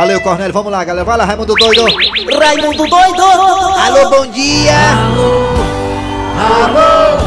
Valeu, 0.00 0.18
Cornélio. 0.22 0.54
Vamos 0.54 0.72
lá, 0.72 0.82
galera. 0.82 1.04
Vai 1.04 1.18
lá, 1.18 1.26
Raimundo 1.26 1.54
Doido. 1.54 1.84
Raimundo 1.84 2.86
doido 2.86 3.22
Alô, 3.22 4.08
bom 4.08 4.26
dia! 4.28 4.72
Alô, 6.38 7.18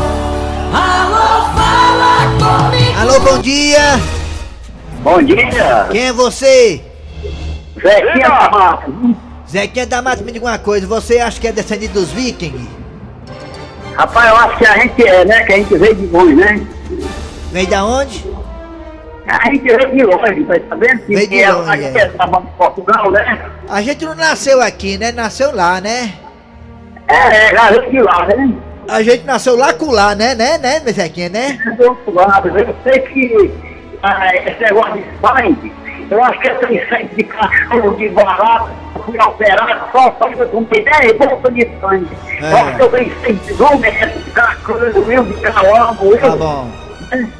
fala 1.53 2.25
comigo 2.39 2.99
Alô, 2.99 3.19
bom 3.19 3.37
dia! 3.43 3.79
Bom 5.03 5.21
dia, 5.21 5.87
Quem 5.91 6.07
é 6.07 6.13
você? 6.13 6.81
Zequinha 7.79 8.27
da 8.27 8.49
Mata. 8.49 8.91
Zequinha 9.47 9.85
da 9.85 10.01
Mata, 10.01 10.23
me 10.23 10.31
diga 10.31 10.45
uma 10.47 10.57
coisa. 10.57 10.87
Você 10.87 11.19
acha 11.19 11.39
que 11.39 11.47
é 11.47 11.51
descendente 11.51 11.93
dos 11.93 12.09
vikings? 12.09 12.67
Rapaz, 13.95 14.29
eu 14.29 14.35
acho 14.35 14.57
que 14.57 14.65
a 14.65 14.79
gente 14.79 15.07
é, 15.07 15.23
né? 15.23 15.43
Que 15.43 15.53
a 15.53 15.57
gente 15.57 15.77
veio 15.77 15.93
de 15.93 16.07
longe, 16.07 16.33
né? 16.33 16.65
Vem 17.51 17.67
da 17.67 17.85
onde? 17.85 18.32
A 19.27 19.45
gente 19.49 19.63
veio 19.63 19.91
de 19.91 20.03
longe, 20.03 20.43
tá 20.43 20.53
sabendo? 20.69 20.99
Que 21.05 21.15
Veio 21.15 21.27
de 21.29 21.41
é- 21.41 21.51
longe, 21.51 21.69
A 21.69 21.77
gente 21.77 21.97
é. 21.97 22.01
é 22.01 22.07
da 22.09 22.27
Banda 22.27 22.45
de 22.45 22.57
Portugal, 22.57 23.11
né? 23.11 23.41
A 23.69 23.81
gente 23.81 24.05
não 24.05 24.15
nasceu 24.15 24.61
aqui, 24.61 24.97
né? 24.97 25.11
Nasceu 25.11 25.55
lá, 25.55 25.79
né? 25.79 26.13
É, 27.07 27.15
é, 27.15 27.49
já 27.55 27.69
veio 27.71 27.89
de 27.91 27.99
lá, 28.01 28.25
né? 28.27 28.53
A 28.89 29.01
gente 29.01 29.23
nasceu 29.23 29.55
lá 29.55 29.73
com 29.73 29.91
lá, 29.91 30.13
né? 30.13 30.35
Né, 30.35 30.57
né, 30.57 30.79
Zequinha, 30.91 31.29
né? 31.29 31.57
Outro 31.79 32.13
lado, 32.13 32.49
eu 32.49 32.75
sei 32.83 32.99
que 32.99 33.51
ah, 34.03 34.35
esse 34.35 34.61
negócio 34.61 34.93
de 34.95 35.05
sangue, 35.21 35.71
eu 36.11 36.21
acho 36.23 36.39
que 36.39 36.49
tenho 36.49 36.89
sangue 36.89 37.15
de 37.15 37.23
cachorro, 37.23 37.95
de 37.95 38.09
barato, 38.09 38.69
fui 39.05 39.17
operado, 39.17 39.81
só 39.93 40.13
sangue 40.19 40.45
com 40.47 40.63
10 40.63 41.17
bolsas 41.17 41.53
de 41.53 41.69
sangue. 41.79 42.07
Eu 42.41 42.57
acho 42.57 42.75
que 42.75 42.81
eu 42.81 42.89
tenho 42.89 43.11
sangue 43.21 43.53
de 43.55 43.63
homem, 43.63 43.91
de 44.25 44.31
cachorro, 44.31 44.79
eu 44.79 45.23
de 45.23 45.33
calango, 45.41 46.17
Tá 46.17 46.27
eu... 46.27 46.37
bom. 46.37 46.82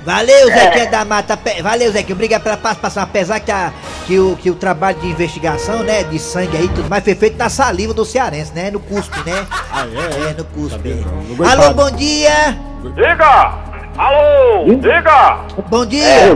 Valeu, 0.06 0.48
Zequinha 0.48 0.90
da 0.90 1.06
Mata. 1.06 1.40
Valeu, 1.62 1.92
Zequinha. 1.92 2.16
Obrigado 2.16 2.44
pela 2.44 2.58
participação. 2.58 3.04
Apesar 3.04 3.40
que, 3.40 3.52
a, 3.52 3.74
que, 4.06 4.20
o, 4.20 4.36
que 4.36 4.50
o 4.50 4.56
trabalho 4.56 5.00
de 5.00 5.08
investigação, 5.08 5.84
né? 5.84 6.04
De 6.04 6.20
sangue 6.20 6.58
aí, 6.58 6.68
tudo 6.70 6.90
mais 6.90 7.04
foi 7.04 7.16
feito 7.16 7.38
na 7.38 7.50
saliva 7.50 7.94
do 7.94 8.06
cearense, 8.06 8.54
né? 8.54 8.70
No 8.72 8.80
cuspe, 8.80 9.18
né? 9.26 9.46
Ah, 9.72 9.86
é? 9.86 10.30
É, 10.30 10.34
no 10.34 10.46
cuspe. 10.46 11.06
Não 11.38 11.50
Alô, 11.50 11.74
bom 11.74 11.92
dia! 11.92 12.58
Diga! 12.96 13.74
Alô, 13.98 14.66
diga! 14.66 15.40
Bom 15.70 15.86
dia! 15.86 16.36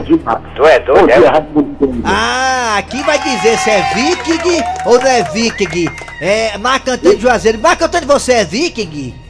Tu 0.54 0.64
é 0.64 0.78
doido, 0.80 1.10
é? 1.10 1.18
Ah, 2.04 2.76
aqui 2.78 3.02
vai 3.02 3.18
dizer 3.18 3.58
se 3.58 3.70
é 3.70 3.82
viking 3.94 4.62
ou 4.86 4.98
não 4.98 5.06
é 5.06 5.22
viking. 5.24 5.88
É 6.20 6.56
Marco 6.58 6.90
Antônio 6.90 7.20
Juazeiro. 7.20 7.58
Marco 7.58 7.84
Antônio, 7.84 8.06
você 8.06 8.32
é 8.34 8.44
viking? 8.44 9.27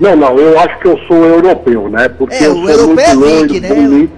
Não, 0.00 0.16
não, 0.16 0.38
eu 0.38 0.58
acho 0.58 0.78
que 0.80 0.86
eu 0.88 0.98
sou 1.06 1.16
europeu, 1.24 1.88
né? 1.88 2.08
Porque 2.08 2.34
É, 2.34 2.46
eu 2.46 2.52
o 2.52 2.60
sou 2.62 2.70
europeu 2.70 3.16
muito 3.16 3.26
é 3.26 3.42
viking, 3.42 3.60
né? 3.60 3.68
bonito. 3.68 4.12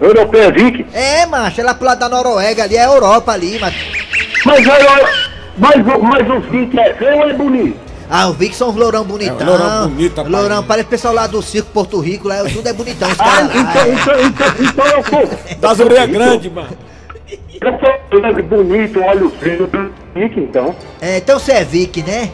Europeu 0.00 0.42
é 0.42 0.50
viking? 0.50 0.86
É, 0.92 1.26
macho, 1.26 1.60
é 1.60 1.64
lá 1.64 1.74
pro 1.74 1.86
lado 1.86 1.98
da 2.00 2.08
Noruega 2.08 2.64
ali, 2.64 2.76
é 2.76 2.82
a 2.84 2.88
Europa 2.88 3.32
ali, 3.32 3.58
mas... 3.60 3.74
Mas, 4.44 4.66
eu, 4.66 4.74
mas, 5.56 5.86
o- 5.86 6.02
mas 6.02 6.28
os 6.30 6.44
viking 6.50 6.78
é 6.78 6.92
feio 6.94 7.16
ou 7.16 7.28
é 7.30 7.32
bonito? 7.32 7.76
Ah, 8.10 8.28
os 8.28 8.36
vikings 8.36 8.58
são 8.58 8.68
uns 8.68 8.76
lourão 8.76 9.02
bonitão. 9.04 9.40
É, 9.40 9.44
lourão 9.44 9.88
bonito, 9.88 10.16
rapaz. 10.18 10.30
Lourão, 10.34 10.62
parece 10.64 10.86
o 10.86 10.90
pessoal 10.90 11.14
lá 11.14 11.26
do 11.26 11.40
circo 11.40 11.70
Porto 11.72 11.98
Rico, 12.00 12.28
lá 12.28 12.44
tudo 12.44 12.68
é 12.68 12.72
bonitão, 12.74 13.08
os 13.10 13.18
Ah, 13.18 13.24
caras 13.24 13.54
lá. 13.54 13.60
então, 13.62 13.92
então, 13.94 14.20
então, 14.20 14.46
então 14.60 14.86
eu 14.86 15.04
sou. 15.04 15.56
Das 15.58 15.80
orelhas 15.80 16.10
grandes, 16.10 16.52
mano. 16.52 16.68
Eu 17.60 17.78
sou 17.78 18.20
grande, 18.20 18.42
bonito, 18.42 19.00
olho 19.02 19.30
fino, 19.40 19.66
viking, 20.14 20.42
então. 20.42 20.74
É, 21.00 21.16
então 21.16 21.38
você 21.38 21.52
é 21.52 21.64
viking, 21.64 22.02
né? 22.02 22.30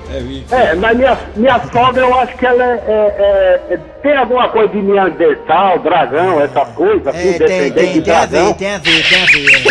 É. 0.50 0.70
É, 0.70 0.74
mas 0.74 0.96
minha, 0.96 1.16
minha 1.36 1.60
sogra, 1.72 2.02
eu 2.02 2.12
acho 2.18 2.36
que 2.36 2.44
ela 2.44 2.64
é, 2.64 2.80
é- 2.88 3.74
é- 3.74 3.78
tem 4.02 4.16
alguma 4.16 4.48
coisa 4.48 4.68
de 4.70 4.82
Neandertal, 4.82 5.78
dragão, 5.78 6.40
essas 6.40 6.68
coisas, 6.70 7.06
É, 7.06 7.12
tudo 7.12 7.22
tem, 7.22 7.38
descendente 7.38 7.74
tem, 7.74 7.92
de 7.92 8.02
tem 8.02 8.14
a 8.14 8.20
ver, 8.26 8.28
dragão. 8.30 8.52
tem 8.54 8.74
a 8.74 8.78
ver, 8.78 9.08
tem 9.08 9.22
a 9.22 9.26
ver. 9.26 9.64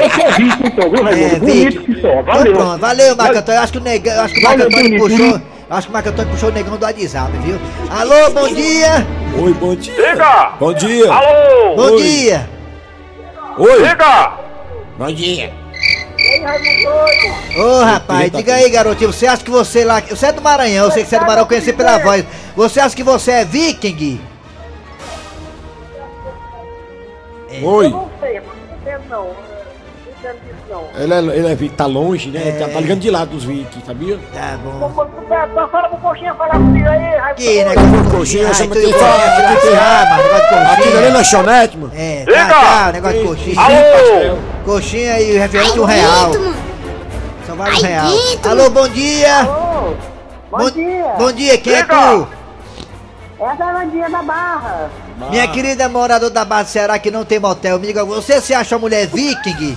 Eu 0.00 0.10
sou 0.10 0.32
viking, 0.32 0.66
então, 0.66 0.90
viu, 0.90 1.00
É, 1.00 1.10
Raimundo? 1.10 1.38
Bonito 1.40 1.80
viking. 1.80 1.94
que 1.94 2.00
só, 2.00 2.08
Então 2.12 2.22
valeu. 2.22 2.52
pronto, 2.52 2.78
valeu, 2.80 3.16
Marco 3.16 3.38
Antônio. 3.38 3.58
Eu 3.58 3.62
acho 3.64 3.72
que 3.72 3.78
o 3.78 3.82
negão, 3.82 4.20
acho 4.20 4.34
que 4.34 4.40
o 4.40 4.42
Marco 4.44 4.62
Antônio 4.62 4.82
bonito, 4.84 5.00
puxou. 5.02 5.18
bonito. 5.18 5.42
Acho 5.70 5.86
que 5.86 5.90
o 5.90 5.92
Marco 5.94 6.08
Antônio 6.10 6.30
puxou 6.30 6.48
o 6.48 6.52
negão 6.52 6.76
do 6.76 6.84
WhatsApp, 6.84 7.32
viu? 7.38 7.58
Alô, 7.90 8.30
bom 8.30 8.48
dia! 8.54 9.04
Oi, 9.42 9.52
bom 9.54 9.74
dia. 9.74 9.94
Diga! 9.94 10.52
Bom 10.60 10.72
dia. 10.74 11.12
Alô! 11.12 11.74
Bom 11.76 11.90
Oi. 11.94 12.02
dia! 12.02 12.53
Oi. 13.56 13.88
Diga! 13.88 14.32
Bom 14.98 15.12
dia. 15.12 15.52
Ô 17.56 17.84
rapaz, 17.84 18.30
tá 18.30 18.38
diga 18.38 18.54
aí, 18.54 18.70
garotinho, 18.70 19.12
você 19.12 19.26
acha 19.26 19.44
que 19.44 19.50
você 19.50 19.84
lá. 19.84 20.00
Você 20.00 20.26
é 20.26 20.32
do 20.32 20.42
Maranhão, 20.42 20.86
eu 20.86 20.90
sei 20.90 21.04
que 21.04 21.08
você 21.08 21.16
é 21.16 21.18
do 21.18 21.26
Maranhão, 21.26 21.44
eu 21.44 21.48
conheci 21.48 21.72
pela 21.72 21.98
voz. 21.98 22.24
Você 22.56 22.80
acha 22.80 22.96
que 22.96 23.02
você 23.02 23.30
é 23.30 23.44
viking? 23.44 24.20
Oi. 27.62 27.88
Não 27.88 28.10
sei, 28.20 28.40
mas 28.40 29.08
não 29.08 29.34
não. 30.24 30.32
Disso. 30.32 30.90
Ele, 30.96 31.14
é, 31.14 31.18
ele 31.36 31.66
é, 31.66 31.68
tá 31.76 31.86
longe, 31.86 32.30
né? 32.30 32.52
Tá, 32.58 32.68
tá 32.68 32.80
ligando 32.80 33.00
de 33.00 33.10
lá 33.10 33.24
dos 33.24 33.44
vikings, 33.44 33.86
sabia? 33.86 34.18
Tá 34.32 34.58
bom. 34.62 34.76
Então 34.76 35.68
fala 35.68 35.88
pro 35.88 35.98
coxinha 35.98 36.34
falar 36.34 36.52
comigo 36.54 36.88
aí, 36.88 37.16
Raimundo. 37.16 37.34
Que 37.36 37.64
negócio 37.64 37.90
de 37.90 38.10
Coxinha, 38.10 38.46
coxinha, 38.48 38.54
chama 38.54 38.74
de- 38.74 38.86
ia 38.86 38.98
falar, 38.98 39.16
aqui 39.16 39.60
tem- 39.60 39.74
mas 39.74 40.24
negócio 40.24 40.48
de 40.48 40.54
Aqui 40.54 40.64
não 40.64 40.68
é 40.68 40.92
coxinha. 40.92 41.10
lanchonete, 41.12 41.78
mano. 41.78 41.92
É, 41.96 42.24
tá, 42.24 42.48
tá, 42.48 42.92
negócio 42.92 43.18
de 43.18 43.24
coxinha. 43.26 43.60
Alô! 43.60 44.36
Coxinha 44.64 45.20
e 45.20 45.38
refrigerante 45.38 45.80
um 45.80 45.84
real. 45.84 46.30
Só 47.46 47.54
vale 47.54 47.76
um 47.76 47.82
real. 47.82 48.12
Alô, 48.48 48.70
bom 48.70 48.88
dia! 48.88 49.44
Ô, 49.46 49.94
Bom, 50.50 50.58
Bom, 50.58 50.70
dia. 50.70 51.04
bom 51.18 51.32
dia, 51.32 51.58
quem 51.58 51.74
é 51.74 51.82
tu? 51.84 52.28
Essa 53.40 53.64
é 53.64 53.66
a 53.68 53.72
Vandinha 53.72 54.08
da 54.08 54.22
Barra. 54.22 54.90
Minha 55.30 55.48
querida 55.48 55.88
moradora 55.88 56.30
da 56.30 56.44
Barra 56.44 56.62
do 56.62 56.68
Ceará 56.68 56.98
que 56.98 57.10
não 57.10 57.24
tem 57.24 57.40
motel, 57.40 57.78
me 57.80 57.86
diga, 57.88 58.04
você 58.04 58.40
se 58.40 58.54
acha 58.54 58.76
uma 58.76 58.82
mulher 58.82 59.06
viking? 59.08 59.76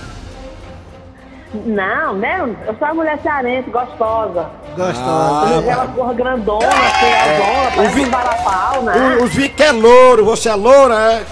Não, 1.54 2.14
né? 2.14 2.40
Eu 2.66 2.74
sou 2.78 2.88
uma 2.88 2.94
mulher 2.94 3.18
cearense, 3.22 3.70
gostosa. 3.70 4.50
Gostosa. 4.76 5.56
Mas 5.56 5.66
ela 5.66 5.86
porra 5.88 6.12
grandona, 6.14 6.68
feiazona, 6.70 7.70
parece 7.74 7.94
vi- 7.94 8.04
um 8.04 8.10
barapau, 8.10 8.82
né? 8.82 9.16
O- 9.18 9.24
Os 9.24 9.34
vikings 9.34 9.62
é 9.62 9.72
louro, 9.72 10.24
você 10.26 10.48
é 10.50 10.54
loura, 10.54 10.94
é? 11.12 11.24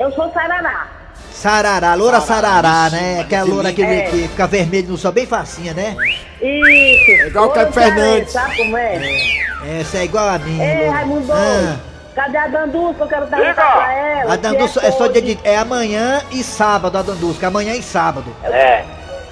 Eu 0.00 0.10
sou 0.12 0.30
sarará. 0.32 0.88
Sarará, 1.30 1.94
loura 1.94 2.20
sarará, 2.20 2.90
né? 2.90 3.20
Aquela 3.20 3.44
loura 3.44 3.72
que, 3.72 3.82
É. 3.82 4.02
que 4.02 4.28
fica 4.28 4.46
vermelho 4.46 4.88
no 4.88 4.98
sol, 4.98 5.12
bem 5.12 5.26
facinha, 5.26 5.72
né? 5.74 5.96
Isso. 6.40 7.10
É 7.22 7.26
igual 7.28 7.46
o 7.46 7.50
Caio 7.50 7.72
Fernandes. 7.72 8.32
Sabe 8.32 8.56
como 8.56 8.76
é? 8.76 9.00
Essa 9.80 9.98
é 9.98 10.04
igual 10.04 10.28
a 10.28 10.38
minha. 10.40 10.64
Ei, 10.64 10.78
loura. 10.86 10.92
Raimundo, 10.98 11.32
Ah, 11.32 11.76
cadê 12.14 12.36
a 12.36 12.46
Dandusca? 12.46 13.04
Eu 13.04 13.08
quero 13.08 13.26
perguntar 13.26 13.50
Diga! 13.50 13.72
pra 13.72 13.92
ela. 13.92 14.32
a 14.34 14.36
Dandusca 14.36 14.80
se 14.80 14.86
é 14.86 14.92
só 14.92 15.06
dia 15.06 15.22
de, 15.22 15.38
é 15.44 15.56
amanhã 15.56 16.22
e 16.30 16.42
sábado 16.42 16.98
a 16.98 17.02
Dandusca, 17.02 17.48
amanhã 17.48 17.74
e 17.74 17.82
sábado. 17.82 18.34
É. 18.44 18.84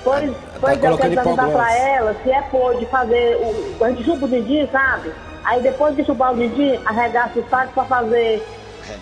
Pois, 0.03 0.31
pois 0.61 0.75
eu 0.75 0.81
colocando 0.81 1.11
quero 1.11 1.23
perguntar 1.23 1.49
pra 1.51 1.77
ela 1.77 2.17
se 2.23 2.31
é 2.31 2.43
pôde 2.43 2.87
fazer 2.87 3.37
o. 3.37 3.85
A 3.85 3.89
gente 3.91 4.05
chupa 4.05 4.25
o 4.25 4.29
Didi, 4.29 4.69
sabe? 4.73 5.13
Aí 5.45 5.63
depois 5.63 5.95
de 5.97 6.05
chupar 6.05 6.33
o 6.33 6.37
Didi, 6.37 6.81
arregaça 6.85 7.39
o 7.39 7.49
saco 7.49 7.73
pra 7.73 7.85
fazer 7.85 8.43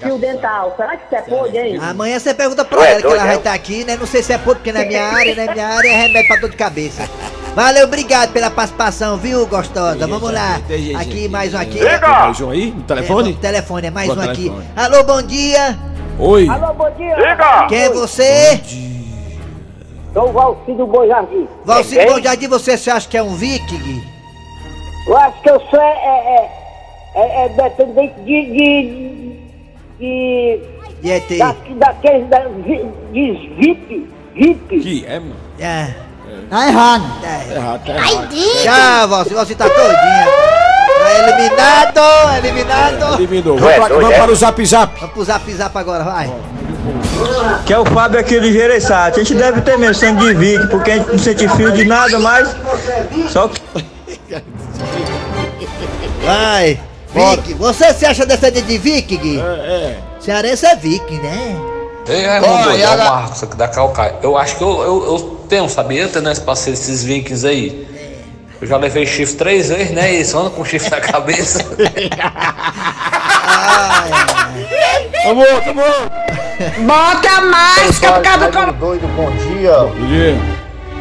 fio 0.01 0.19
dental. 0.19 0.75
Será 0.77 0.97
que 0.97 1.05
isso 1.05 1.15
é 1.15 1.23
pôde, 1.23 1.57
hein? 1.57 1.79
Amanhã 1.81 2.19
você 2.19 2.35
pergunta 2.35 2.65
pra 2.65 2.85
é 2.85 2.93
ela 2.93 3.01
que 3.01 3.07
ela 3.07 3.25
vai 3.25 3.35
é? 3.35 3.39
estar 3.39 3.55
aqui, 3.55 3.85
né? 3.85 3.97
Não 3.97 4.07
sei 4.07 4.23
se 4.23 4.33
é 4.33 4.39
pouco, 4.39 4.57
porque 4.57 4.73
na 4.73 4.85
minha 4.85 5.05
área, 5.05 5.35
na 5.35 5.53
minha 5.53 5.67
área 5.69 5.89
é 5.89 5.97
remédio 5.97 6.29
pra 6.29 6.41
dor 6.41 6.51
de 6.51 6.57
cabeça. 6.57 7.09
Valeu, 7.59 7.87
obrigado 7.87 8.33
pela 8.33 8.53
participação, 8.53 9.17
viu, 9.17 9.45
gostosa? 9.45 10.07
Vamos 10.07 10.31
lá. 10.31 10.61
Aqui, 11.01 11.29
mais 11.29 11.53
um 11.53 11.59
aqui. 11.59 11.81
Mais 12.01 12.41
um 12.41 12.51
aí, 12.51 12.71
no 12.71 12.83
É, 12.83 12.85
telefone? 12.87 13.33
o 13.33 13.37
telefone, 13.37 13.87
é 13.89 13.91
mais 13.91 14.17
um 14.17 14.21
aqui. 14.21 14.53
Alô, 14.77 15.03
bom 15.03 15.21
dia. 15.21 15.77
Oi. 16.21 16.49
Alô, 16.49 16.73
bom 16.75 16.89
dia. 16.93 17.17
Diga! 17.17 17.67
Quem 17.67 17.79
é 17.81 17.91
você? 17.91 18.61
Sou 20.15 20.29
o 20.29 20.33
Valci 20.33 20.73
do 20.75 20.87
Boi 20.87 21.09
Jardim. 21.09 21.49
Valcir 21.65 21.99
quem? 21.99 22.07
Bom 22.07 22.23
Jardim, 22.23 22.47
você 22.47 22.79
se 22.79 22.91
acha 22.91 23.09
que 23.09 23.17
é 23.17 23.23
um 23.25 23.35
viking? 23.35 24.05
Eu 25.09 25.17
acho 25.17 25.43
que 25.43 25.51
eu 25.51 25.61
sou 25.69 25.81
é, 25.81 25.91
é, 25.91 26.51
é, 27.17 27.45
é 27.45 27.49
dependente 27.49 28.21
de. 28.21 28.53
de. 28.53 29.37
de. 29.99 30.61
E 31.03 31.11
ET? 31.11 31.39
da, 31.39 31.57
daqueles 31.75 32.29
da, 32.29 32.39
vi- 32.65 32.89
de 33.13 33.33
VIP. 33.59 34.09
VIP. 34.37 34.79
Que 34.79 35.05
é, 35.07 35.19
mano? 35.19 35.35
É. 35.59 36.08
Tá 36.51 36.67
errado. 36.69 37.05
É. 37.23 37.55
Errado, 37.55 37.85
tá 37.85 37.93
errado. 37.93 38.29
Tchau, 38.63 39.09
Valcir, 39.09 39.35
você 39.37 39.55
tá 39.55 39.69
todinha. 39.69 40.27
Tá 40.99 41.29
eliminado, 41.29 42.37
eliminado. 42.39 43.15
Eliminou. 43.21 43.57
Tu 43.57 43.61
Vamos, 43.63 43.75
é 43.75 43.79
pra- 43.81 43.89
vamos 43.95 44.11
é? 44.11 44.19
para 44.19 44.33
o 44.33 44.35
zap 44.37 44.67
zap. 44.67 45.01
Vamos 45.01 45.15
pro 45.15 45.25
zap 45.25 45.53
zap 45.53 45.77
agora, 45.79 46.05
vai. 46.05 46.33
Que 47.67 47.73
é 47.75 47.79
o 47.79 47.85
Fábio 47.85 48.19
aqui 48.19 48.41
de 48.41 48.53
Gereissati. 48.53 49.21
A 49.21 49.25
gente 49.25 49.35
deve 49.35 49.61
ter 49.61 49.79
mesmo 49.79 49.95
sangue 49.95 50.27
de 50.27 50.35
Vic, 50.35 50.67
porque 50.69 50.91
a 50.91 50.97
gente 50.97 51.09
não 51.11 51.19
sente 51.19 51.49
fio 51.49 51.71
de 51.73 51.85
nada 51.85 52.19
mais. 52.19 52.49
Só 53.31 53.49
que. 53.49 53.61
Vai. 56.25 56.81
Viking. 57.13 57.55
Você 57.55 57.93
se 57.95 58.05
acha 58.07 58.27
descendente 58.27 58.67
de 58.67 58.79
viking? 58.79 59.41
É, 59.41 59.43
é. 59.43 59.99
Cearense 60.21 60.67
é 60.67 60.77
viking, 60.77 61.19
né? 61.21 61.57
Ei, 62.07 62.27
Raimundo, 62.27 62.71
é 62.71 62.89
o 62.89 62.99
Marcos 62.99 63.43
aqui 63.43 63.57
da 63.57 63.69
Calcaia. 63.69 64.15
Eu 64.23 64.37
acho 64.37 64.57
que 64.57 64.63
eu, 64.63 64.83
eu, 64.83 65.05
eu 65.07 65.38
tenho, 65.49 65.69
sabia? 65.69 66.03
Eu 66.03 66.09
tenho 66.09 66.31
esse 66.31 66.41
parceiro 66.41 66.79
desses 66.79 67.03
vikings 67.03 67.47
aí. 67.47 67.89
Eu 68.61 68.67
já 68.67 68.77
levei 68.77 69.07
chifre 69.07 69.37
três 69.37 69.69
vezes, 69.69 69.91
né? 69.91 70.13
E 70.13 70.25
só 70.25 70.41
anda 70.41 70.51
com 70.51 70.65
chifre 70.65 70.91
na 70.91 71.01
cabeça. 71.01 71.65
Vamos, 75.25 75.47
vamos. 75.65 75.85
Bota 76.87 77.41
mais, 77.43 77.99
que 77.99 78.07
é 78.07 78.13
por 78.13 78.23
causa 78.23 78.51
do 78.51 78.73
doido, 78.73 79.07
bom 79.09 79.31
dia. 79.31 79.77
Bom 79.79 80.07
dia. 80.07 80.39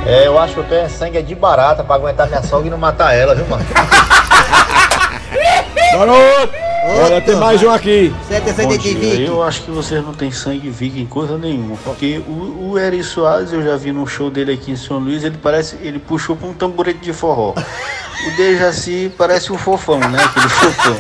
É, 0.06 0.28
eu 0.28 0.38
acho 0.38 0.54
que 0.54 0.60
eu 0.60 0.64
tenho 0.66 0.90
sangue 0.90 1.18
é 1.18 1.22
de 1.22 1.34
barata 1.34 1.84
pra 1.84 1.96
aguentar 1.96 2.28
minha 2.28 2.44
sogra 2.44 2.68
e 2.68 2.70
não 2.70 2.78
matar 2.78 3.16
ela, 3.16 3.34
viu, 3.34 3.46
mano? 3.48 3.66
Garoto. 5.94 6.67
Olha, 6.86 7.22
tem 7.22 7.36
mais 7.36 7.62
um 7.64 7.70
aqui. 7.70 8.14
Você 8.28 8.36
é 8.36 8.40
descendente 8.40 8.84
de 8.84 8.96
viking? 8.96 9.26
Eu 9.26 9.44
acho 9.44 9.64
que 9.64 9.72
vocês 9.72 10.04
não 10.04 10.14
tem 10.14 10.32
sangue 10.32 10.70
viking 10.70 11.06
coisa 11.06 11.38
nenhuma, 11.38 11.76
porque 11.84 12.22
o, 12.28 12.72
o 12.72 12.80
Eri 12.80 13.04
Soares, 13.04 13.52
eu 13.52 13.64
já 13.64 13.76
vi 13.76 13.92
num 13.92 14.06
show 14.06 14.30
dele 14.30 14.54
aqui 14.54 14.72
em 14.72 14.76
São 14.76 15.00
Luís, 15.00 15.24
ele 15.24 15.38
parece, 15.42 15.78
ele 15.82 16.00
puxou 16.00 16.36
pra 16.36 16.48
um 16.48 16.54
tamborete 16.54 17.00
de 17.00 17.14
forró. 17.14 17.54
O 17.54 18.38
Dejaci 18.38 19.12
parece 19.18 19.52
um 19.52 19.58
fofão, 19.58 20.00
né, 20.00 20.18
aquele 20.24 20.50
fofão. 20.50 20.98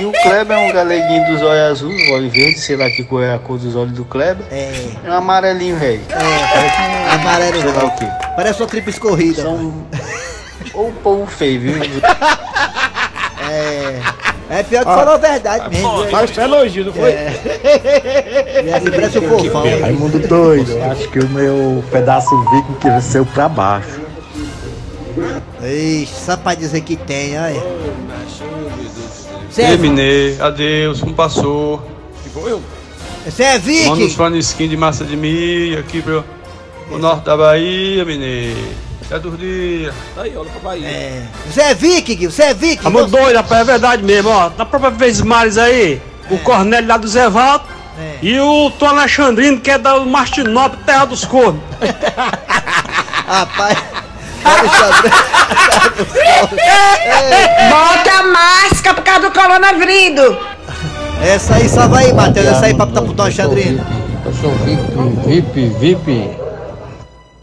E 0.00 0.04
o 0.04 0.12
Kleber 0.12 0.56
é 0.56 0.68
um 0.68 0.72
galeguinho 0.72 1.26
dos 1.26 1.42
olhos 1.42 1.70
azuis, 1.72 2.10
olho 2.10 2.30
verde, 2.30 2.58
sei 2.58 2.76
lá 2.76 2.88
que 2.90 3.02
cor 3.04 3.22
é 3.22 3.34
a 3.34 3.38
cor 3.38 3.58
dos 3.58 3.74
olhos 3.74 3.92
do 3.92 4.04
Kleber. 4.04 4.46
É. 4.50 4.90
É 5.04 5.10
um 5.10 5.14
amarelinho, 5.14 5.76
velho. 5.76 6.00
É, 6.10 7.14
amarelo 7.14 7.60
Sei 7.60 7.72
lá 7.72 7.80
velho. 7.80 7.86
o 7.86 7.96
quê. 7.96 8.06
Parece 8.36 8.60
uma 8.60 8.68
tripa 8.68 8.90
escorrida. 8.90 9.42
São... 9.42 9.86
Ou 10.74 10.92
povo 10.92 11.26
feio, 11.26 11.60
viu? 11.60 11.74
É. 13.50 13.98
É 14.50 14.62
pior 14.62 14.80
que 14.80 14.90
falou 14.90 15.14
a 15.14 15.16
verdade 15.18 15.68
mesmo. 15.70 16.06
Faz 16.06 16.30
fé 16.30 16.44
elogio, 16.44 16.86
não 16.86 16.92
foi? 16.92 17.10
É 17.10 18.72
assim, 18.76 18.90
parece 18.90 19.18
um 19.18 19.28
fofão. 19.28 19.62
Raimundo 19.80 20.18
doido, 20.20 20.72
acho 20.90 21.08
que 21.10 21.18
o 21.18 21.28
meu 21.28 21.84
pedaço 21.90 22.30
viking 22.50 22.74
cresceu 22.80 23.26
pra 23.26 23.48
baixo. 23.48 24.00
Ixi, 25.62 26.14
só 26.14 26.36
pra 26.36 26.54
dizer 26.54 26.80
que 26.80 26.96
tem, 26.96 27.38
olha. 27.38 27.62
É, 29.58 29.66
Terminei, 29.66 30.40
adeus, 30.40 31.02
um 31.02 31.12
passou. 31.12 31.82
você 33.24 33.42
é 33.42 33.52
Manda 33.54 33.58
viking? 33.58 34.04
uns 34.04 34.14
panisquinhos 34.14 34.70
de 34.70 34.76
massa 34.76 35.04
de 35.04 35.16
milho 35.16 35.80
aqui 35.80 36.00
pro, 36.00 36.24
pro 36.86 36.98
norte 36.98 37.24
da 37.24 37.36
Bahia, 37.36 38.04
menino. 38.04 38.87
É 39.10 39.18
dos 39.18 39.38
dias. 39.38 39.94
Aí, 40.18 40.36
olha 40.36 40.50
pra 40.50 40.60
Bahia. 40.70 40.86
É. 40.86 41.22
Você 41.50 41.60
é 41.62 41.74
viking, 41.74 42.26
você 42.28 42.42
é 42.42 42.54
viking. 42.54 42.82
Tamo 42.82 42.98
você- 42.98 43.10
doido, 43.16 43.36
rapaz, 43.36 43.60
é 43.62 43.64
verdade 43.64 44.02
mesmo, 44.02 44.28
ó. 44.30 44.50
Na 44.56 44.66
própria 44.66 44.90
vez 44.90 45.20
Mares 45.22 45.56
aí, 45.56 46.00
o 46.30 46.38
Cornélio 46.38 46.86
lá 46.88 46.96
do 46.98 47.08
Zé 47.08 47.28
Valdo 47.28 47.64
e 48.22 48.38
o 48.38 48.70
Tom 48.78 48.86
Alexandrino, 48.86 49.58
que 49.60 49.70
é 49.70 49.78
da 49.78 49.98
Martinópolis, 50.00 50.84
terra 50.84 51.06
dos 51.06 51.24
cornos. 51.24 51.60
Rapaz. 53.26 53.78
Bota 57.70 58.10
a 58.18 58.22
máscara 58.22 58.94
por 58.94 59.02
causa 59.04 59.20
do 59.22 59.30
coronavírus. 59.32 60.36
Essa 61.22 61.56
aí 61.56 61.68
salva 61.68 61.98
aí, 61.98 62.12
Matheus. 62.12 62.46
Essa 62.46 62.66
aí 62.66 62.74
pra 62.74 62.86
botar 62.86 63.02
pro 63.02 63.12
Tom 63.14 63.22
Alexandrino. 63.22 63.84
Eu 64.24 64.32
sou 64.34 64.50
VIP, 65.26 65.68
VIP, 65.68 65.68
VIP. 65.78 66.30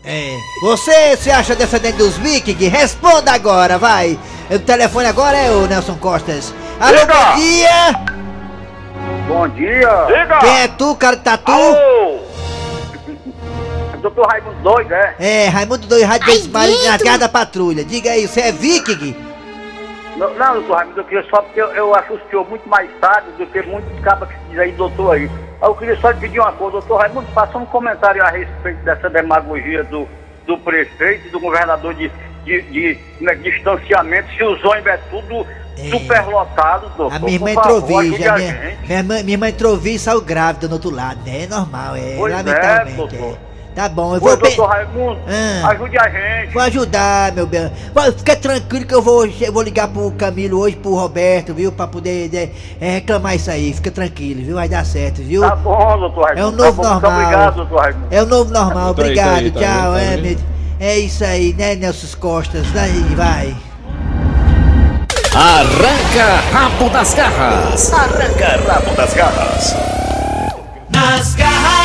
É. 0.03 0.37
Você 0.61 1.17
se 1.17 1.29
acha 1.29 1.53
descendente 1.53 1.97
dos 1.97 2.17
vikings? 2.17 2.67
Responda 2.69 3.33
agora, 3.33 3.77
vai. 3.77 4.17
O 4.49 4.57
telefone 4.57 5.07
agora 5.07 5.35
é 5.37 5.51
o 5.51 5.67
Nelson 5.67 5.97
Costas. 5.97 6.53
Alô, 6.79 6.97
Diga. 6.97 7.13
bom 7.13 7.35
dia. 7.35 8.15
Bom 9.27 9.47
dia. 9.49 10.05
Diga. 10.07 10.39
Quem 10.39 10.61
é 10.61 10.67
tu, 10.69 10.95
cara 10.95 11.17
de 11.17 11.23
tatu? 11.23 11.51
Alô. 11.51 12.19
Doutor 14.01 14.27
Raimundo 14.27 14.61
doido, 14.61 14.93
é? 14.93 15.15
É, 15.19 15.47
Raimundo 15.47 15.87
Dois 15.87 16.03
Rádio 16.03 16.27
Vezes 16.27 16.47
Marinho 16.47 16.85
na 16.85 16.97
Guerra 16.97 17.17
da 17.17 17.29
Patrulha. 17.29 17.83
Diga 17.83 18.11
aí, 18.11 18.27
você 18.27 18.41
é 18.41 18.51
viking? 18.51 19.15
Não, 20.15 20.33
não, 20.35 20.53
doutor 20.53 20.77
Raimundo, 20.77 20.99
eu 21.01 21.03
queria 21.03 21.29
só 21.29 21.41
porque 21.41 21.59
eu, 21.59 21.67
eu 21.73 21.93
acho 21.95 22.13
o 22.13 22.19
senhor 22.29 22.47
muito 22.47 22.69
mais 22.69 22.89
sábio 23.01 23.33
do 23.33 23.45
que 23.47 23.61
muitos 23.63 23.99
cabas 23.99 24.29
que 24.29 24.35
diz 24.49 24.59
aí, 24.59 24.71
doutor 24.71 25.15
aí. 25.15 25.29
Eu 25.61 25.75
queria 25.75 25.97
só 25.97 26.11
lhe 26.11 26.19
pedir 26.19 26.39
uma 26.39 26.53
coisa, 26.53 26.73
doutor 26.73 27.01
Raimundo, 27.01 27.27
faça 27.33 27.57
um 27.57 27.65
comentário 27.65 28.23
a 28.23 28.29
respeito 28.29 28.77
dessa 28.83 29.09
demagogia 29.09 29.83
do, 29.85 30.07
do 30.45 30.57
prefeito 30.57 31.27
e 31.27 31.29
do 31.31 31.39
governador 31.39 31.93
de, 31.93 32.11
de, 32.43 32.61
de, 32.63 32.99
né, 33.19 33.35
distanciamento, 33.35 34.31
se 34.35 34.43
os 34.43 34.63
ônibus 34.63 34.87
é 34.87 34.97
tudo 35.09 35.45
superlotado, 35.89 36.89
doutor. 36.97 37.13
A 37.13 37.19
minha 37.19 37.35
irmã 37.35 37.53
virgem, 37.81 38.27
a 38.27 38.33
a 38.33 38.37
minha, 38.37 38.77
minha, 38.87 38.99
irmã, 38.99 39.23
minha 39.23 39.33
irmã 39.35 39.49
e 39.49 39.99
saiu 39.99 40.21
grávida 40.21 40.67
do 40.67 40.73
outro 40.73 40.89
lado, 40.89 41.19
né? 41.25 41.43
É 41.43 41.47
normal, 41.47 41.95
é, 41.95 42.15
Pois 42.17 42.33
é, 42.33 42.37
lamentavelmente. 42.37 42.97
doutor. 42.97 43.37
é. 43.51 43.54
Tá 43.75 43.89
bom, 43.89 44.15
eu 44.15 44.21
vou... 44.21 44.37
pe- 44.37 44.47
doutor 44.55 44.67
Raimundo, 44.69 45.19
Ah. 45.27 45.67
ajude 45.71 45.97
a 45.97 46.09
gente. 46.09 46.53
Vou 46.53 46.61
ajudar, 46.63 47.33
meu 47.33 47.45
bem. 47.45 47.69
Fica 48.17 48.33
tranquilo 48.37 48.85
que 48.85 48.95
eu 48.95 49.01
vou, 49.01 49.25
eu 49.25 49.51
vou 49.51 49.61
ligar 49.61 49.89
pro 49.89 50.09
Camilo 50.11 50.59
hoje, 50.59 50.77
pro 50.77 50.95
Roberto, 50.95 51.53
viu? 51.53 51.73
Pra 51.73 51.85
poder 51.85 52.29
né, 52.31 52.49
é, 52.79 52.91
reclamar 52.93 53.35
isso 53.35 53.51
aí. 53.51 53.73
Fica 53.73 53.91
tranquilo, 53.91 54.45
viu? 54.45 54.55
Vai 54.55 54.69
dar 54.69 54.85
certo, 54.85 55.21
viu? 55.21 55.41
Tá 55.41 55.57
bom, 55.57 55.97
doutor 55.99 56.23
Raimundo. 56.23 56.39
É 56.41 56.45
o 56.45 56.51
tá 56.51 56.57
novo 56.57 56.81
muito 56.83 57.01
normal. 57.01 57.11
obrigado, 57.21 57.55
doutor 57.55 57.79
Raimundo. 57.81 58.07
É 58.11 58.23
o 58.23 58.25
novo 58.25 58.53
normal, 58.53 58.93
Tá 58.95 59.01
aí, 59.01 59.07
obrigado, 59.09 59.27
tá 59.29 59.35
aí, 59.39 59.51
tá 59.51 59.59
tchau. 59.59 59.91
aí, 59.93 59.99
tá 59.99 59.99
é, 60.01 60.09
aí. 60.13 60.21
meu- 60.21 60.37
é 60.79 60.97
isso 60.99 61.23
aí, 61.25 61.53
né, 61.53 61.75
Nelson 61.75 62.17
Costas? 62.17 62.65
Daí, 62.71 63.01
vai. 63.15 63.55
Arranca 65.33 66.41
rabo 66.53 66.89
das 66.89 67.13
garras. 67.13 67.91
Arranca 67.93 68.71
rabo 68.71 68.95
das 68.95 69.13
garras. 69.13 69.75
Nas 70.89 71.35
garras 71.35 71.84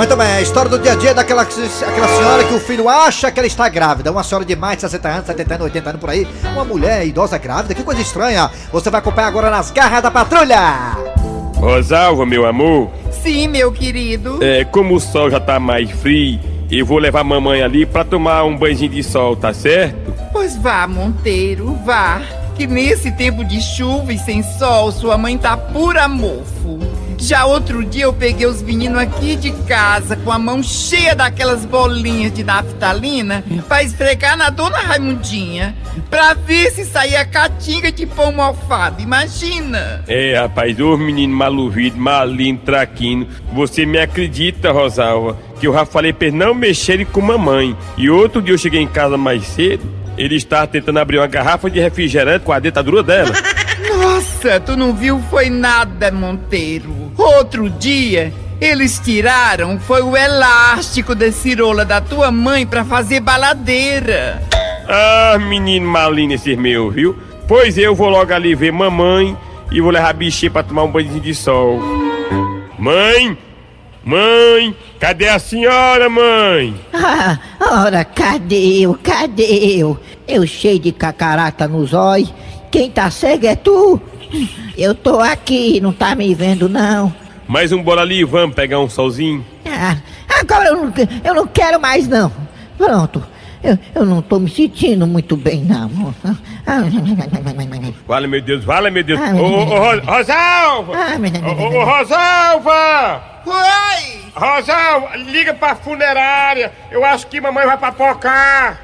Muito 0.00 0.16
bem, 0.16 0.26
a 0.28 0.40
história 0.40 0.70
do 0.70 0.78
dia 0.78 0.92
a 0.92 0.94
dia 0.94 1.12
daquela 1.12 1.42
aquela 1.42 2.08
senhora 2.08 2.44
que 2.44 2.54
o 2.54 2.58
filho 2.58 2.88
acha 2.88 3.30
que 3.30 3.38
ela 3.38 3.46
está 3.46 3.68
grávida. 3.68 4.10
Uma 4.10 4.24
senhora 4.24 4.46
de 4.46 4.56
mais 4.56 4.76
de 4.76 4.80
60 4.80 5.08
anos, 5.10 5.26
70 5.26 5.54
anos, 5.56 5.64
80 5.66 5.90
anos 5.90 6.00
por 6.00 6.08
aí. 6.08 6.26
Uma 6.54 6.64
mulher 6.64 7.06
idosa 7.06 7.36
grávida, 7.36 7.74
que 7.74 7.82
coisa 7.82 8.00
estranha. 8.00 8.50
Você 8.72 8.88
vai 8.88 8.98
acompanhar 8.98 9.28
agora 9.28 9.50
nas 9.50 9.70
garras 9.70 10.02
da 10.02 10.10
patrulha. 10.10 10.96
Rosalva, 11.54 12.24
meu 12.24 12.46
amor, 12.46 12.90
Sim, 13.10 13.48
meu 13.48 13.70
querido. 13.70 14.42
é, 14.42 14.64
como 14.64 14.94
o 14.94 15.00
sol 15.00 15.30
já 15.30 15.38
tá 15.38 15.60
mais 15.60 15.90
frio, 15.90 16.40
eu 16.70 16.86
vou 16.86 16.96
levar 16.96 17.20
a 17.20 17.24
mamãe 17.24 17.60
ali 17.60 17.84
pra 17.84 18.02
tomar 18.02 18.44
um 18.44 18.56
banhozinho 18.56 18.92
de 18.92 19.02
sol, 19.02 19.36
tá 19.36 19.52
certo? 19.52 20.14
Pois 20.32 20.56
vá, 20.56 20.86
Monteiro, 20.86 21.78
vá. 21.84 22.22
Que 22.56 22.66
nesse 22.66 23.12
tempo 23.12 23.44
de 23.44 23.60
chuva 23.60 24.14
e 24.14 24.18
sem 24.18 24.42
sol, 24.42 24.92
sua 24.92 25.18
mãe 25.18 25.36
tá 25.36 25.58
pura 25.58 26.08
mofo. 26.08 26.78
Já 27.20 27.44
outro 27.44 27.84
dia 27.84 28.04
eu 28.04 28.14
peguei 28.14 28.46
os 28.46 28.62
meninos 28.62 28.98
aqui 28.98 29.36
de 29.36 29.52
casa 29.68 30.16
com 30.16 30.32
a 30.32 30.38
mão 30.38 30.62
cheia 30.62 31.14
daquelas 31.14 31.66
bolinhas 31.66 32.32
de 32.32 32.42
naftalina 32.42 33.44
pra 33.68 33.82
esfregar 33.82 34.38
na 34.38 34.48
dona 34.48 34.78
Raimundinha, 34.78 35.76
pra 36.08 36.32
ver 36.32 36.70
se 36.70 36.84
saía 36.86 37.22
catinga 37.26 37.92
de 37.92 38.06
pão 38.06 38.32
mofado. 38.32 39.02
Imagina! 39.02 40.02
É, 40.08 40.34
rapaz, 40.40 40.80
ô 40.80 40.96
menino 40.96 41.36
maluvido, 41.36 41.98
malinho, 41.98 42.56
traquino. 42.56 43.28
Você 43.52 43.84
me 43.84 43.98
acredita, 43.98 44.72
Rosalva, 44.72 45.36
que 45.60 45.66
eu 45.66 45.74
já 45.74 45.84
falei 45.84 46.14
pra 46.14 46.28
eles 46.28 46.38
não 46.38 46.54
mexerem 46.54 47.04
com 47.04 47.20
mamãe. 47.20 47.76
E 47.98 48.08
outro 48.08 48.40
dia 48.40 48.54
eu 48.54 48.58
cheguei 48.58 48.80
em 48.80 48.88
casa 48.88 49.18
mais 49.18 49.44
cedo, 49.46 49.84
ele 50.16 50.36
estava 50.36 50.66
tentando 50.66 50.98
abrir 50.98 51.18
uma 51.18 51.26
garrafa 51.26 51.68
de 51.68 51.78
refrigerante 51.80 52.46
com 52.46 52.52
a 52.52 52.58
dentadura 52.58 53.02
dela. 53.02 53.32
Nossa, 54.42 54.58
tu 54.58 54.74
não 54.74 54.94
viu 54.94 55.20
foi 55.28 55.50
nada, 55.50 56.10
Monteiro. 56.10 57.12
Outro 57.18 57.68
dia, 57.68 58.32
eles 58.58 58.98
tiraram 58.98 59.78
foi 59.78 60.00
o 60.00 60.16
elástico 60.16 61.14
da 61.14 61.30
cirola 61.30 61.84
da 61.84 62.00
tua 62.00 62.32
mãe 62.32 62.66
pra 62.66 62.82
fazer 62.82 63.20
baladeira. 63.20 64.42
Ah, 64.88 65.36
menino 65.38 65.86
malinho 65.86 66.32
esse 66.32 66.56
meu, 66.56 66.90
viu? 66.90 67.18
Pois 67.46 67.76
eu 67.76 67.94
vou 67.94 68.08
logo 68.08 68.32
ali 68.32 68.54
ver 68.54 68.72
mamãe 68.72 69.36
e 69.70 69.78
vou 69.78 69.90
levar 69.90 70.08
a 70.08 70.14
bichinha 70.14 70.50
pra 70.50 70.62
tomar 70.62 70.84
um 70.84 70.90
banhozinho 70.90 71.20
de 71.20 71.34
sol. 71.34 71.78
Mãe! 72.78 73.36
Mãe! 74.02 74.74
Cadê 74.98 75.28
a 75.28 75.38
senhora, 75.38 76.08
mãe? 76.08 76.74
Ah, 76.94 77.38
ora, 77.60 78.06
cadê 78.06 78.80
eu? 78.80 78.98
Cadê 79.02 79.42
eu? 79.78 80.00
Eu 80.26 80.46
cheio 80.46 80.78
de 80.78 80.92
cacarata 80.92 81.68
nos 81.68 81.92
olhos. 81.92 82.32
Quem 82.70 82.90
tá 82.90 83.10
cego 83.10 83.46
é 83.46 83.54
tu? 83.54 84.00
Eu 84.76 84.94
tô 84.94 85.20
aqui, 85.20 85.80
não 85.80 85.92
tá 85.92 86.14
me 86.14 86.34
vendo 86.34 86.68
não. 86.68 87.14
Mais 87.46 87.72
um 87.72 87.82
bora 87.82 88.02
ali, 88.02 88.24
vamos 88.24 88.54
pegar 88.54 88.78
um 88.78 88.88
solzinho. 88.88 89.44
Ah, 89.66 89.96
agora 90.40 90.66
eu 90.66 90.76
não, 90.76 90.92
eu 91.24 91.34
não 91.34 91.46
quero 91.46 91.80
mais 91.80 92.06
não. 92.06 92.30
Pronto, 92.78 93.22
eu, 93.62 93.78
eu 93.94 94.04
não 94.06 94.22
tô 94.22 94.38
me 94.38 94.48
sentindo 94.50 95.06
muito 95.06 95.36
bem 95.36 95.62
não. 95.64 95.90
Vale, 98.06 98.26
meu 98.26 98.40
Deus, 98.42 98.64
vale, 98.64 98.90
meu 98.90 99.02
Deus. 99.04 99.20
Ô, 99.20 99.42
ô, 99.42 99.60
ô, 99.60 99.64
Ro- 99.64 100.00
Rosalva! 100.04 100.92
Ô, 101.46 101.84
Rosalva! 101.84 103.22
Oi! 103.46 104.20
Rosalva, 104.34 105.16
liga 105.16 105.52
pra 105.54 105.74
funerária. 105.74 106.72
Eu 106.90 107.04
acho 107.04 107.26
que 107.26 107.40
mamãe 107.40 107.66
vai 107.66 107.76
papocar. 107.76 108.80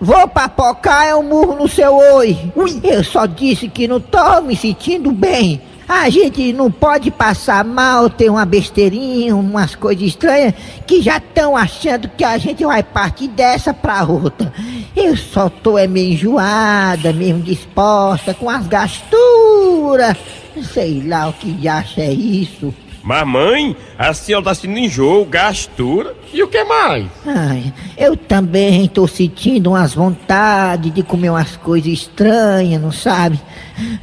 Vou 0.00 0.28
papocar 0.28 1.06
é 1.06 1.14
um 1.16 1.22
murro 1.22 1.56
no 1.56 1.68
seu 1.68 1.96
oi. 1.96 2.36
Eu 2.84 3.02
só 3.02 3.26
disse 3.26 3.68
que 3.68 3.88
não 3.88 4.00
tô 4.00 4.40
me 4.42 4.54
sentindo 4.54 5.10
bem. 5.10 5.60
A 5.88 6.10
gente 6.10 6.52
não 6.52 6.70
pode 6.70 7.10
passar 7.10 7.64
mal, 7.64 8.10
ter 8.10 8.28
uma 8.28 8.44
besteirinha, 8.44 9.34
umas 9.34 9.74
coisas 9.74 10.04
estranhas, 10.04 10.52
que 10.86 11.00
já 11.00 11.16
estão 11.16 11.56
achando 11.56 12.10
que 12.10 12.22
a 12.22 12.36
gente 12.36 12.62
vai 12.62 12.82
partir 12.82 13.28
dessa 13.28 13.72
pra 13.72 14.04
outra. 14.04 14.52
Eu 14.94 15.16
só 15.16 15.48
tô 15.48 15.78
é 15.78 15.86
meio 15.86 16.12
enjoada, 16.12 17.10
mesmo 17.14 17.42
disposta, 17.42 18.34
com 18.34 18.50
as 18.50 18.66
gasturas. 18.66 20.14
Sei 20.74 21.02
lá 21.06 21.28
o 21.28 21.32
que 21.32 21.66
acha 21.66 22.02
é 22.02 22.12
isso. 22.12 22.74
Mas, 23.02 23.26
mãe, 23.26 23.76
a 23.96 24.12
senhora 24.12 24.44
tá 24.44 24.54
sentindo 24.54 24.78
enjoo, 24.78 25.24
gastura. 25.24 26.14
E 26.32 26.42
o 26.42 26.48
que 26.48 26.62
mais? 26.64 27.06
Ai, 27.26 27.72
eu 27.96 28.16
também 28.16 28.86
tô 28.88 29.06
sentindo 29.06 29.70
umas 29.70 29.94
vontades 29.94 30.92
de 30.92 31.02
comer 31.02 31.30
umas 31.30 31.56
coisas 31.56 31.90
estranhas, 31.90 32.80
não 32.80 32.92
sabe? 32.92 33.40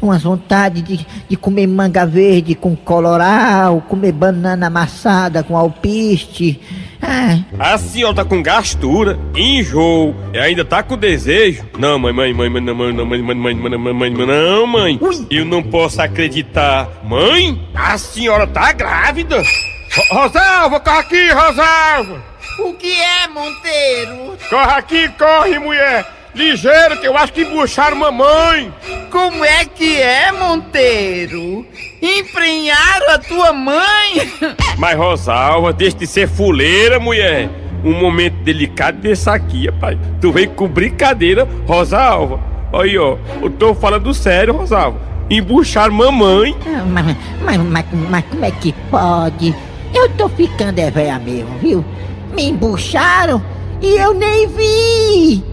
Umas 0.01 0.23
vontades 0.23 0.83
de, 0.83 1.05
de 1.29 1.35
comer 1.35 1.67
manga 1.67 2.05
verde 2.05 2.55
com 2.55 2.75
coloral, 2.75 3.81
comer 3.81 4.11
banana 4.11 4.67
amassada 4.67 5.43
com 5.43 5.55
alpiste. 5.55 6.59
Ai, 7.07 7.45
A 7.59 7.77
senhora 7.77 8.15
tá 8.15 8.25
com 8.25 8.41
gastura, 8.41 9.19
enjoo, 9.35 10.15
e 10.33 10.39
ainda 10.39 10.65
tá 10.65 10.81
com 10.81 10.97
desejo? 10.97 11.63
Não, 11.77 11.99
mãe, 11.99 12.11
mãe, 12.13 12.33
mãe, 12.33 12.49
mãe, 12.49 12.61
não, 12.61 12.75
mãe, 12.75 12.93
não, 12.93 13.05
mãe, 13.05 13.21
mãe, 13.21 13.35
mãe, 13.35 13.55
mãe, 13.55 13.77
mãe, 13.77 13.93
mãe, 13.93 14.11
mãe, 14.11 14.25
não, 14.27 14.65
mãe. 14.67 14.99
Eu 15.29 15.45
não 15.45 15.61
posso 15.63 16.01
acreditar. 16.01 16.89
Mãe, 17.03 17.61
a 17.75 17.97
senhora 17.97 18.47
tá 18.47 18.71
grávida? 18.71 19.37
Ro- 19.41 20.21
Rosalva, 20.21 20.79
corre 20.79 20.97
aqui, 20.99 21.29
Rosalva! 21.31 22.23
O 22.59 22.73
que 22.73 22.91
é, 22.99 23.27
Monteiro? 23.27 24.37
Corre 24.49 24.71
aqui, 24.71 25.09
corre, 25.09 25.59
mulher! 25.59 26.05
Ligeiro, 26.35 26.99
que 26.99 27.07
eu 27.07 27.17
acho 27.17 27.31
que 27.31 27.43
embucharam 27.43 27.95
mamãe! 27.95 28.71
Como 29.09 29.45
é 29.45 29.63
que 29.63 30.01
é, 30.01 30.33
Monteiro? 30.33 31.65
Emprenharam 32.01 33.09
a 33.11 33.17
tua 33.17 33.53
mãe? 33.53 34.31
Mas 34.77 34.97
Rosalva, 34.97 35.71
deixa 35.71 35.95
de 35.95 36.05
ser 36.05 36.27
fuleira, 36.27 36.99
mulher! 36.99 37.49
Um 37.85 37.97
momento 37.97 38.35
delicado 38.43 38.97
desse 38.97 39.29
aqui, 39.29 39.71
pai. 39.79 39.97
Tu 40.19 40.29
veio 40.31 40.49
com 40.49 40.67
brincadeira, 40.67 41.47
Rosalva. 41.65 42.39
Aí, 42.73 42.97
ó, 42.97 43.15
eu 43.41 43.49
tô 43.49 43.73
falando 43.73 44.13
sério, 44.13 44.57
Rosalva. 44.57 44.99
Embucharam 45.29 45.93
mamãe. 45.93 46.53
mas, 46.87 47.15
mas, 47.41 47.57
mas, 47.57 47.85
mas 48.09 48.25
como 48.25 48.43
é 48.43 48.51
que 48.51 48.73
pode? 48.91 49.55
Eu 49.93 50.09
tô 50.09 50.27
ficando 50.27 50.79
é 50.79 50.91
véia 50.91 51.17
mesmo, 51.17 51.57
viu? 51.59 51.85
Me 52.33 52.49
embucharam 52.49 53.41
e 53.81 53.95
eu 53.95 54.13
nem 54.13 54.47
vi. 54.47 55.43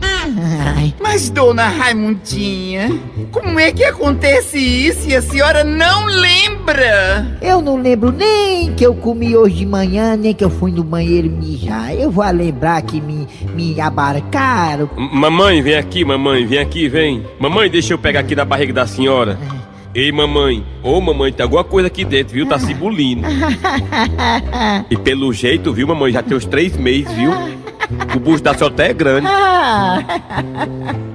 Mas, 1.12 1.28
dona 1.28 1.68
Raimundinha, 1.68 2.88
como 3.30 3.60
é 3.60 3.70
que 3.70 3.84
acontece 3.84 4.56
isso 4.58 5.10
e 5.10 5.14
a 5.14 5.20
senhora 5.20 5.62
não 5.62 6.06
lembra? 6.06 7.36
Eu 7.42 7.60
não 7.60 7.76
lembro 7.76 8.10
nem 8.10 8.72
que 8.72 8.82
eu 8.86 8.94
comi 8.94 9.36
hoje 9.36 9.56
de 9.56 9.66
manhã, 9.66 10.16
nem 10.16 10.32
que 10.32 10.42
eu 10.42 10.48
fui 10.48 10.70
no 10.72 10.82
banheiro 10.82 11.28
mijar. 11.30 11.92
Eu 11.94 12.10
vou 12.10 12.24
lembrar 12.30 12.80
que 12.80 12.98
me, 12.98 13.28
me 13.54 13.78
abarcaram. 13.78 14.88
M- 14.96 15.10
Mamãe, 15.12 15.60
vem 15.60 15.74
aqui, 15.74 16.02
mamãe, 16.02 16.46
vem 16.46 16.58
aqui, 16.58 16.88
vem. 16.88 17.22
Mamãe, 17.38 17.68
deixa 17.68 17.92
eu 17.92 17.98
pegar 17.98 18.20
aqui 18.20 18.34
da 18.34 18.46
barriga 18.46 18.72
da 18.72 18.86
senhora. 18.86 19.38
Ei, 19.94 20.10
mamãe. 20.10 20.64
Ô, 20.82 20.98
mamãe, 20.98 21.30
tem 21.30 21.44
alguma 21.44 21.62
coisa 21.62 21.88
aqui 21.88 22.06
dentro, 22.06 22.32
viu? 22.32 22.46
Tá 22.46 22.58
se 22.58 22.72
bulindo. 22.72 23.26
E 24.90 24.96
pelo 24.96 25.30
jeito, 25.30 25.74
viu, 25.74 25.86
mamãe, 25.86 26.10
já 26.12 26.22
tem 26.22 26.34
uns 26.34 26.46
três 26.46 26.74
meses, 26.74 27.12
viu? 27.12 27.32
O 28.16 28.18
bucho 28.18 28.42
da 28.42 28.54
senhora 28.54 28.72
até 28.72 28.88
é 28.88 28.94
grande. 28.94 29.26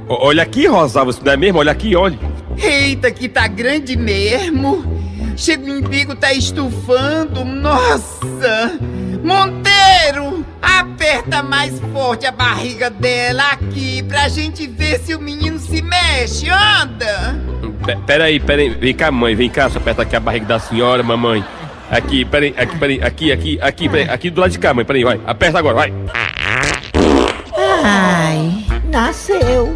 O- 0.08 0.28
Olha 0.28 0.44
aqui, 0.44 0.68
Rosalva, 0.68 1.12
isso 1.12 1.22
não 1.24 1.32
é 1.34 1.38
mesmo? 1.38 1.60
Olha 1.60 1.72
aqui, 1.72 1.96
olha. 1.96 2.18
Eita, 2.58 3.12
que 3.12 3.28
tá 3.28 3.48
grande 3.48 3.96
mesmo. 3.98 4.96
Chega 5.36 5.70
o 5.72 5.76
umbigo, 5.78 6.16
tá 6.16 6.34
estufando. 6.34 7.44
Nossa! 7.46 8.80
Monteiro, 9.24 10.46
aperta 10.62 11.44
mais 11.44 11.80
forte 11.94 12.26
a 12.26 12.32
barriga 12.32 12.90
dela 12.90 13.44
aqui 13.52 14.02
pra 14.04 14.30
gente 14.30 14.66
ver 14.66 15.00
se 15.00 15.14
o 15.14 15.20
menino 15.22 15.60
se 15.60 15.82
mexe. 15.82 16.50
Anda! 16.50 17.36
Pe- 17.86 17.98
Peraí, 18.06 18.40
peraí. 18.40 18.70
Vem 18.70 18.94
cá, 18.96 19.12
mãe, 19.12 19.36
vem 19.36 19.50
cá. 19.50 19.70
Só 19.70 19.78
aperta 19.78 20.02
aqui 20.04 20.16
a 20.16 20.20
barriga 20.20 20.46
da 20.46 20.60
senhora, 20.60 21.04
mamãe. 21.04 21.44
Aqui, 21.92 22.26
peraí, 22.26 22.54
aqui, 22.58 22.78
peraí, 22.78 23.02
aqui, 23.04 23.32
aqui, 23.32 23.60
aqui, 23.62 23.90
peraí, 23.90 24.10
aqui 24.10 24.30
do 24.30 24.42
lado 24.42 24.52
de 24.52 24.60
cá, 24.60 24.74
mãe, 24.74 24.84
peraí, 24.86 25.04
vai. 25.04 25.20
Aperta 25.26 25.60
agora, 25.60 25.76
vai. 25.76 25.94
Ai, 27.84 28.66
nasceu. 28.90 29.76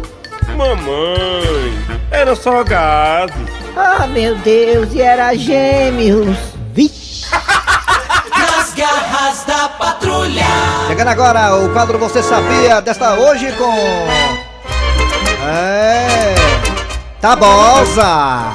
Mamãe, 0.56 1.72
era 2.10 2.34
só 2.36 2.62
gases. 2.62 3.34
Ah, 3.76 4.06
meu 4.06 4.36
Deus, 4.36 4.92
e 4.92 5.00
era 5.00 5.34
gêmeos. 5.34 6.36
Vixe. 6.72 7.26
Nas 7.32 8.74
garras 8.74 9.44
da 9.44 9.68
patrulha. 9.70 10.44
Chegando 10.88 11.08
agora 11.08 11.56
o 11.56 11.70
quadro 11.72 11.98
Você 11.98 12.22
Sabia 12.22 12.80
desta 12.80 13.14
hoje 13.14 13.50
com. 13.52 13.72
É. 15.48 16.34
Tabosa! 17.20 18.52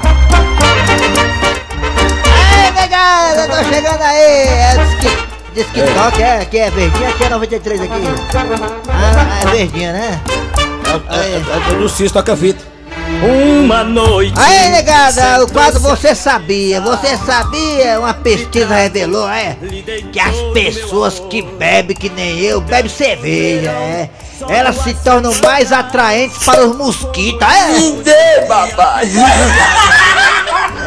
Ei, 2.64 2.70
negada, 2.72 3.48
tô 3.48 3.64
chegando 3.64 4.02
aí. 4.02 4.46
É 4.46 4.74
disque, 4.76 5.18
disque 5.54 5.80
toque, 5.94 6.22
é, 6.22 6.42
aqui 6.42 6.58
é 6.58 6.70
verdinha, 6.70 7.08
aqui 7.08 7.24
é 7.24 7.28
93 7.30 7.80
aqui. 7.80 7.92
Ah, 8.90 9.40
é 9.42 9.46
verdinha, 9.46 9.92
né? 9.92 10.20
É 11.10 11.74
do 11.76 11.88
Cis 11.88 12.10
toca 12.10 12.36
fita. 12.36 12.64
Uma 13.22 13.84
noite. 13.84 14.34
Aí, 14.36 14.68
negada, 14.70 15.42
o 15.42 15.50
quadro 15.50 15.80
Você 15.80 16.14
Sabia. 16.14 16.80
Você 16.80 17.16
sabia? 17.16 17.98
Uma 17.98 18.14
pesquisa 18.14 18.74
revelou, 18.74 19.28
é? 19.28 19.56
Que 20.12 20.20
as 20.20 20.36
pessoas 20.52 21.20
que 21.28 21.42
bebem 21.42 21.96
que 21.96 22.08
nem 22.08 22.38
eu, 22.40 22.60
bebem 22.60 22.90
cerveja, 22.90 23.70
é? 23.70 24.08
Elas 24.48 24.76
se 24.76 24.94
tornam 24.94 25.32
mais 25.42 25.72
atraentes 25.72 26.44
para 26.44 26.64
os 26.64 26.76
mosquitos, 26.76 27.42
é? 27.42 27.68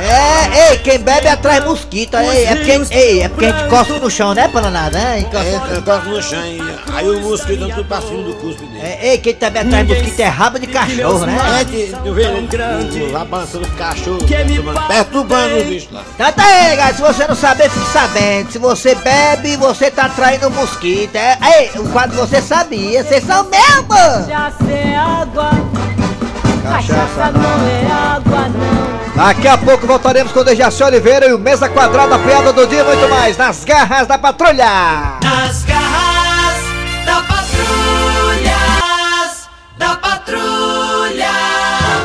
É, 0.03 0.71
ei, 0.71 0.77
quem 0.79 0.97
bebe 0.99 1.27
atrai 1.27 1.59
mosquito, 1.61 2.17
ei, 2.17 2.45
é 2.45 2.55
porque, 2.55 2.71
ei, 2.95 3.21
é 3.21 3.29
porque 3.29 3.45
a 3.45 3.51
gente 3.51 3.69
cospe 3.69 3.93
no 3.99 4.09
chão, 4.09 4.33
né, 4.33 4.47
Pananada? 4.47 4.97
Né? 4.97 5.19
É, 5.31 5.75
eu 5.75 5.81
gosto 5.83 6.09
no 6.09 6.21
chão. 6.23 6.43
e 6.45 6.59
Aí 6.93 7.09
o 7.09 7.19
mosquito 7.21 7.67
tudo 7.69 7.85
pra 7.85 8.01
cima 8.01 8.23
do 8.23 8.33
cuspe 8.35 8.65
dele. 8.65 8.79
É, 8.81 9.09
ei, 9.11 9.17
quem 9.19 9.35
também 9.35 9.61
atrai 9.61 9.83
mosquito 9.83 10.19
é 10.19 10.27
rabo 10.27 10.59
de 10.59 10.67
cachorro, 10.67 11.25
né? 11.25 11.37
É, 11.59 11.63
de- 11.63 11.95
eu 12.03 12.13
vejo 12.13 12.29
ele 12.29 13.11
lá 13.11 13.23
balançando 13.25 13.67
o 13.67 13.71
cachorro, 13.71 14.23
perturbando- 14.27 14.87
perturbando 14.87 15.57
o 15.59 15.65
bicho 15.65 15.87
lá. 15.91 16.03
Tá, 16.17 16.31
tá 16.31 16.43
aí, 16.43 16.75
galera, 16.75 16.95
se 16.95 17.01
você 17.01 17.27
não 17.27 17.35
saber, 17.35 17.69
fique 17.69 17.89
sabendo. 17.91 18.51
Se 18.51 18.57
você 18.57 18.95
bebe, 18.95 19.55
você 19.57 19.91
tá 19.91 20.05
atraindo 20.05 20.49
mosquito. 20.49 21.15
É, 21.15 21.37
ei, 21.59 21.71
o 21.79 21.87
quadro 21.89 22.17
você 22.17 22.41
sabia, 22.41 23.03
vocês 23.03 23.23
são 23.23 23.43
mesmo! 23.43 23.87
Cachaça 23.87 24.63
é 24.71 24.95
água, 24.95 25.51
cachaça 26.63 27.31
não 27.31 27.67
é 27.67 27.91
água 27.91 28.49
não. 28.49 28.90
Daqui 29.15 29.47
a 29.47 29.57
pouco 29.57 29.85
voltaremos 29.85 30.31
com 30.31 30.39
o 30.39 30.43
Dejaci 30.43 30.83
Oliveira 30.83 31.27
e 31.27 31.33
o 31.33 31.39
Mesa 31.39 31.67
Quadrada, 31.69 32.15
a 32.15 32.19
piada 32.19 32.53
do 32.53 32.65
dia 32.65 32.79
e 32.79 32.83
muito 32.83 33.09
mais 33.09 33.37
nas 33.37 33.63
garras 33.63 34.07
da 34.07 34.17
patrulha! 34.17 35.19
Nas 35.23 35.63
garras 35.63 36.63
da 37.05 37.21
patrulha. 37.23 38.57
Da 39.77 39.95
patrulha. 39.97 41.31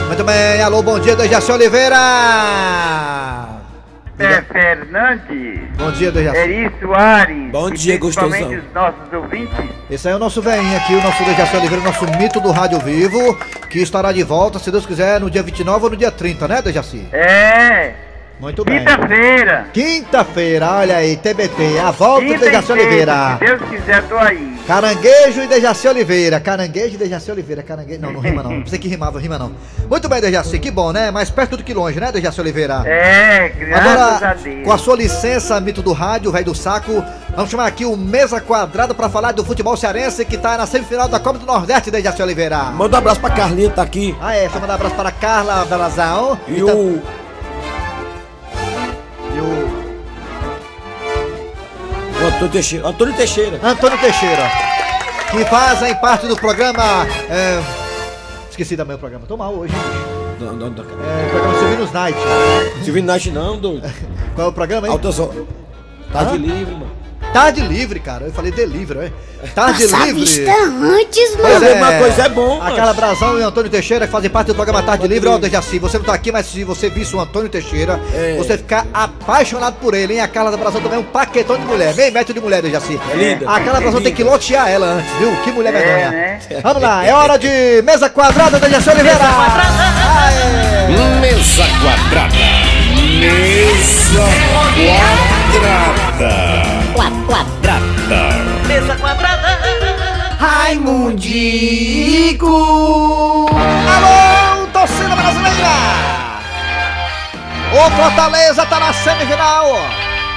Muito 0.08 0.24
bem, 0.24 0.62
alô, 0.62 0.82
bom 0.82 0.98
dia, 0.98 1.14
Dejaci 1.14 1.52
Oliveira! 1.52 3.45
Fernandes. 4.66 5.60
Bom 5.78 5.92
dia, 5.92 6.10
Dejaci. 6.10 6.38
Eri 6.38 6.72
Soares. 6.80 7.52
Bom 7.52 7.70
dia, 7.70 7.98
principalmente 7.98 8.42
gostosão. 8.42 8.58
os 8.66 8.74
nossos 8.74 9.12
ouvintes. 9.12 9.70
Esse 9.88 10.08
aí 10.08 10.14
é 10.14 10.16
o 10.16 10.18
nosso 10.18 10.42
velhinho 10.42 10.76
aqui, 10.76 10.94
o 10.94 11.02
nosso 11.02 11.24
Dejaci 11.24 11.56
Oliveira, 11.56 11.82
o 11.82 11.84
nosso 11.84 12.04
mito 12.18 12.40
do 12.40 12.50
Rádio 12.50 12.80
Vivo, 12.80 13.38
que 13.70 13.78
estará 13.78 14.10
de 14.10 14.24
volta, 14.24 14.58
se 14.58 14.72
Deus 14.72 14.84
quiser, 14.84 15.20
no 15.20 15.30
dia 15.30 15.42
29 15.42 15.84
ou 15.84 15.90
no 15.90 15.96
dia 15.96 16.10
30, 16.10 16.48
né, 16.48 16.62
Dejaci? 16.62 17.06
É. 17.12 17.92
Muito 18.40 18.64
bem. 18.64 18.80
Quinta-feira. 18.80 19.66
Quinta-feira, 19.72 20.70
olha 20.72 20.96
aí, 20.96 21.16
TBT, 21.16 21.78
a 21.78 21.92
volta 21.92 22.26
do 22.26 22.38
Dejaci 22.40 22.72
Oliveira. 22.72 23.38
Se 23.38 23.44
Deus 23.44 23.62
quiser, 23.70 24.02
tô 24.08 24.18
aí. 24.18 24.55
Caranguejo 24.66 25.42
e 25.42 25.46
Dejaci 25.46 25.86
Oliveira. 25.86 26.40
Caranguejo 26.40 26.96
e 26.96 26.98
Dejaci 26.98 27.30
Oliveira. 27.30 27.62
Caranguejo. 27.62 28.00
Não, 28.00 28.12
não 28.12 28.20
rima 28.20 28.42
não. 28.42 28.50
Não 28.50 28.62
pensei 28.62 28.80
que 28.80 28.88
rimava, 28.88 29.20
rima 29.20 29.38
não. 29.38 29.52
Muito 29.88 30.08
bem, 30.08 30.20
Dejaci, 30.20 30.58
que 30.58 30.72
bom, 30.72 30.90
né? 30.92 31.10
Mais 31.12 31.30
perto 31.30 31.56
do 31.56 31.62
que 31.62 31.72
longe, 31.72 32.00
né, 32.00 32.10
Dejaci 32.10 32.40
Oliveira? 32.40 32.82
É, 32.84 33.48
graças 33.50 33.86
a 33.86 33.90
Agora, 33.92 34.34
Deus. 34.42 34.64
com 34.64 34.72
a 34.72 34.78
sua 34.78 34.96
licença, 34.96 35.60
mito 35.60 35.82
do 35.82 35.92
rádio, 35.92 36.32
velho 36.32 36.46
do 36.46 36.54
saco, 36.54 37.04
vamos 37.34 37.48
chamar 37.48 37.66
aqui 37.66 37.84
o 37.84 37.96
Mesa 37.96 38.40
Quadrada 38.40 38.92
pra 38.92 39.08
falar 39.08 39.30
do 39.32 39.44
futebol 39.44 39.76
cearense 39.76 40.24
que 40.24 40.36
tá 40.36 40.58
na 40.58 40.66
semifinal 40.66 41.06
da 41.08 41.20
Copa 41.20 41.38
do 41.38 41.46
Nordeste, 41.46 41.90
Dejaci 41.90 42.20
Oliveira. 42.20 42.58
Manda 42.72 42.96
um 42.96 42.98
abraço 42.98 43.20
pra 43.20 43.30
Carlinha, 43.30 43.70
tá 43.70 43.82
aqui. 43.82 44.16
Ah, 44.20 44.34
é, 44.34 44.40
deixa 44.40 44.56
eu 44.56 44.60
mandar 44.60 44.72
um 44.72 44.76
abraço 44.76 44.96
para 44.96 45.08
a 45.10 45.12
Carla 45.12 45.64
Belazão. 45.64 46.38
E 46.48 46.60
o. 46.62 46.96
E 46.96 47.25
Antônio 52.36 52.52
Teixeira. 52.52 52.86
Antônio 52.88 53.14
Teixeira. 53.16 53.60
Antônio 53.62 53.98
Teixeira, 53.98 54.50
que 55.30 55.44
fazem 55.46 55.94
parte 55.96 56.26
do 56.26 56.36
programa. 56.36 57.06
é, 57.30 57.62
Esqueci 58.50 58.76
também 58.76 58.94
o 58.96 58.98
programa. 58.98 59.24
Tô 59.26 59.36
mal 59.38 59.54
hoje, 59.54 59.72
bicho? 59.72 60.44
Não, 60.44 60.52
não, 60.52 60.68
não. 60.70 60.84
É, 60.84 61.26
o 61.26 61.30
programa 61.30 61.58
Silvinos 61.58 61.92
Night. 61.92 62.18
Silvino 62.84 63.06
Night 63.06 63.30
não, 63.30 63.58
doido. 63.58 63.90
Qual 64.34 64.46
é 64.48 64.50
o 64.50 64.52
programa 64.52 64.86
aí? 64.86 64.92
Altas 64.92 65.18
horas. 65.18 65.44
Tá 66.12 66.24
de 66.24 66.36
livre, 66.38 66.72
mano. 66.74 66.90
Tarde 67.36 67.60
livre, 67.60 68.00
cara. 68.00 68.24
Eu 68.24 68.32
falei 68.32 68.50
delivery, 68.50 69.12
é? 69.42 69.46
Tarde 69.54 69.82
Nossa, 69.86 70.04
livre. 70.06 70.20
vista 70.24 70.50
antes, 70.50 71.36
Pois 71.38 71.60
mano. 71.60 71.74
Uma 71.76 71.92
coisa 71.92 72.22
é 72.22 72.28
bom, 72.30 72.62
A. 72.62 72.72
Carla 72.74 72.94
Brazão 72.94 73.38
e 73.38 73.42
o 73.42 73.46
Antônio 73.46 73.70
Teixeira 73.70 74.06
que 74.06 74.12
fazem 74.12 74.30
parte 74.30 74.48
do 74.48 74.54
programa 74.54 74.82
Tarde 74.82 75.06
Livre. 75.06 75.28
Ó, 75.28 75.36
Dejaci, 75.36 75.78
você 75.78 75.98
não 75.98 76.04
tá 76.06 76.14
aqui, 76.14 76.32
mas 76.32 76.46
se 76.46 76.64
você 76.64 76.88
visse 76.88 77.14
o 77.14 77.20
Antônio 77.20 77.48
Teixeira, 77.50 78.00
É. 78.14 78.36
você 78.38 78.56
ficar 78.56 78.86
apaixonado 78.94 79.74
por 79.80 79.92
ele, 79.92 80.14
hein? 80.14 80.20
A 80.22 80.28
Carla 80.28 80.56
Brazão 80.56 80.80
também 80.80 80.96
é 80.98 81.00
um 81.00 81.04
paquetão 81.04 81.58
de 81.58 81.64
mulher, 81.66 81.94
meio 81.94 82.12
metro 82.12 82.32
de 82.32 82.40
mulher, 82.40 82.62
Dejaci. 82.62 82.98
É 83.12 83.16
linda. 83.16 83.50
A 83.50 83.60
Carla 83.60 83.78
É 83.78 83.80
Brazão 83.82 84.00
tem 84.00 84.14
que 84.14 84.24
lotear 84.24 84.68
ela 84.70 84.86
antes, 84.94 85.12
viu? 85.18 85.36
Que 85.44 85.52
mulher 85.52 85.74
É, 85.74 85.78
medonha. 85.78 86.10
né? 86.10 86.40
Vamos 86.62 86.82
lá, 86.82 87.04
é 87.06 87.12
hora 87.12 87.36
de 87.38 87.82
mesa 87.84 88.08
quadrada, 88.08 88.58
Dejaci 88.58 88.88
Oliveira. 88.90 89.18
Mesa 91.20 91.64
quadrada. 91.82 92.34
Mesa 93.20 94.22
quadrada. 94.52 95.36
Quadrada. 95.52 96.75
Mesa 98.66 98.96
quadrada. 98.96 99.58
Raimundico. 100.38 101.16
Alô, 103.94 104.66
torcida 104.72 105.16
brasileira! 105.16 105.68
O 107.72 107.90
Fortaleza 107.90 108.66
tá 108.66 108.80
na 108.80 108.92
semifinal. 108.92 109.66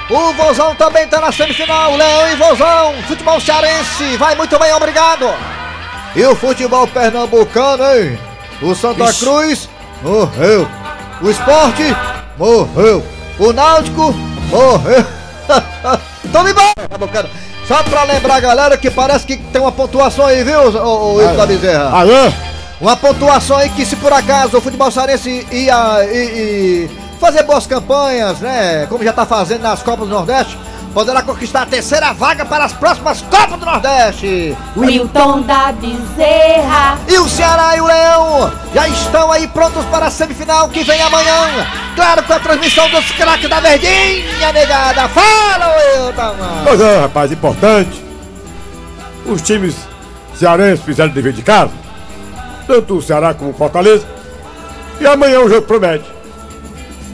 O 0.09 0.33
Vozão 0.33 0.73
também 0.75 1.07
tá 1.07 1.21
na 1.21 1.31
semifinal. 1.31 1.95
Leão 1.95 2.29
e 2.29 2.35
Vozão. 2.35 2.93
Futebol 3.07 3.39
cearense. 3.39 4.17
Vai 4.17 4.35
muito 4.35 4.57
bem, 4.57 4.73
obrigado. 4.73 5.33
E 6.15 6.25
o 6.25 6.35
futebol 6.35 6.87
pernambucano, 6.87 7.83
hein? 7.95 8.19
O 8.61 8.73
Santa 8.73 9.05
Ixi. 9.05 9.25
Cruz 9.25 9.69
morreu. 10.01 10.67
O 11.21 11.29
esporte 11.29 11.95
morreu. 12.37 13.05
O 13.37 13.53
Náutico 13.53 14.11
morreu. 14.49 15.05
Embora, 16.29 16.73
pernambucano. 16.75 17.29
Só 17.67 17.83
pra 17.83 18.03
lembrar, 18.03 18.39
galera, 18.39 18.77
que 18.77 18.89
parece 18.89 19.25
que 19.25 19.37
tem 19.37 19.61
uma 19.61 19.71
pontuação 19.71 20.25
aí, 20.25 20.43
viu, 20.43 20.59
ô, 20.59 21.21
Ito 21.21 21.35
da 21.35 21.45
Bezerra? 21.45 21.99
Alô? 21.99 22.31
Uma 22.81 22.95
pontuação 22.95 23.57
aí 23.57 23.69
que 23.69 23.85
se 23.85 23.95
por 23.95 24.11
acaso 24.13 24.57
o 24.57 24.61
futebol 24.61 24.89
cearense 24.89 25.45
ia 25.51 26.03
e, 26.05 26.17
e 26.17 26.89
fazer 27.19 27.43
boas 27.43 27.67
campanhas, 27.67 28.39
né? 28.39 28.87
Como 28.87 29.03
já 29.03 29.11
tá 29.11 29.25
fazendo 29.25 29.61
nas 29.61 29.83
Copas 29.83 30.07
do 30.07 30.13
Nordeste, 30.13 30.57
poderá 30.93 31.21
conquistar 31.21 31.63
a 31.63 31.65
terceira 31.65 32.13
vaga 32.13 32.45
para 32.45 32.65
as 32.65 32.73
próximas 32.73 33.21
Copas 33.21 33.59
do 33.59 33.65
Nordeste. 33.65 34.57
Wilton 34.75 35.41
da 35.41 35.71
Bezerra. 35.71 36.97
E 37.07 37.17
o 37.17 37.27
Ceará 37.27 37.77
e 37.77 37.81
o 37.81 37.85
Leão 37.85 38.51
já 38.73 38.87
estão 38.87 39.31
aí 39.31 39.47
prontos 39.47 39.85
para 39.85 40.07
a 40.07 40.11
semifinal 40.11 40.69
que 40.69 40.83
vem 40.83 41.01
amanhã. 41.01 41.67
Claro, 41.95 42.23
com 42.23 42.33
a 42.33 42.39
transmissão 42.39 42.89
dos 42.89 43.11
craques 43.11 43.49
da 43.49 43.59
Verdinha, 43.59 44.51
negada. 44.53 45.07
Fala, 45.09 45.75
Wilton! 45.75 46.35
Pois 46.63 46.81
é, 46.81 46.99
rapaz, 47.01 47.31
importante. 47.31 48.05
Os 49.25 49.41
times 49.41 49.75
cearenses 50.35 50.83
fizeram 50.83 51.11
o 51.11 51.13
dever 51.13 51.33
de 51.33 51.41
casa. 51.41 51.71
Tanto 52.65 52.97
o 52.97 53.01
Ceará 53.01 53.33
como 53.33 53.51
o 53.51 53.53
Fortaleza. 53.53 54.05
E 54.99 55.07
amanhã 55.07 55.39
o 55.39 55.49
jogo 55.49 55.63
promete. 55.63 56.05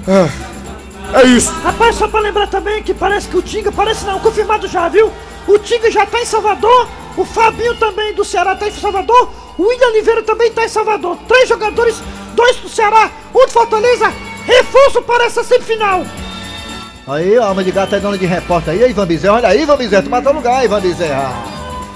Ah, 0.07 0.29
é 1.13 1.23
isso. 1.25 1.51
Rapaz, 1.63 1.95
só 1.95 2.07
pra 2.07 2.19
lembrar 2.19 2.47
também 2.47 2.81
que 2.83 2.93
parece 2.93 3.27
que 3.27 3.37
o 3.37 3.41
Tinga, 3.41 3.71
parece 3.71 4.05
não, 4.05 4.19
confirmado 4.19 4.67
já, 4.67 4.87
viu? 4.89 5.11
O 5.47 5.59
Tinga 5.59 5.91
já 5.91 6.05
tá 6.05 6.19
em 6.21 6.25
Salvador, 6.25 6.87
o 7.15 7.23
Fabinho 7.23 7.75
também 7.75 8.13
do 8.13 8.25
Ceará 8.25 8.55
tá 8.55 8.67
em 8.67 8.71
Salvador, 8.71 9.29
o 9.57 9.63
William 9.63 9.87
Oliveira 9.87 10.23
também 10.23 10.51
tá 10.51 10.65
em 10.65 10.69
Salvador. 10.69 11.17
Três 11.27 11.47
jogadores, 11.47 12.01
dois 12.35 12.57
do 12.57 12.69
Ceará, 12.69 13.11
um 13.33 13.45
do 13.45 13.51
Fortaleza, 13.51 14.11
reforço 14.45 15.01
para 15.03 15.25
essa 15.25 15.43
semifinal. 15.43 16.03
Aí, 17.07 17.37
a 17.37 17.45
alma 17.45 17.63
de 17.63 17.71
gato 17.71 17.93
é 17.93 17.99
dona 17.99 18.17
de 18.17 18.25
repórter 18.25 18.73
aí, 18.73 18.89
Ivan 18.89 19.05
Bezerra. 19.05 19.35
Olha 19.35 19.49
aí, 19.49 19.61
Ivan 19.61 19.77
Bezerra, 19.77 20.01
tu 20.01 20.09
matou 20.09 20.33
lugar, 20.33 20.65
Ivan 20.65 20.81
Bezerra. 20.81 21.31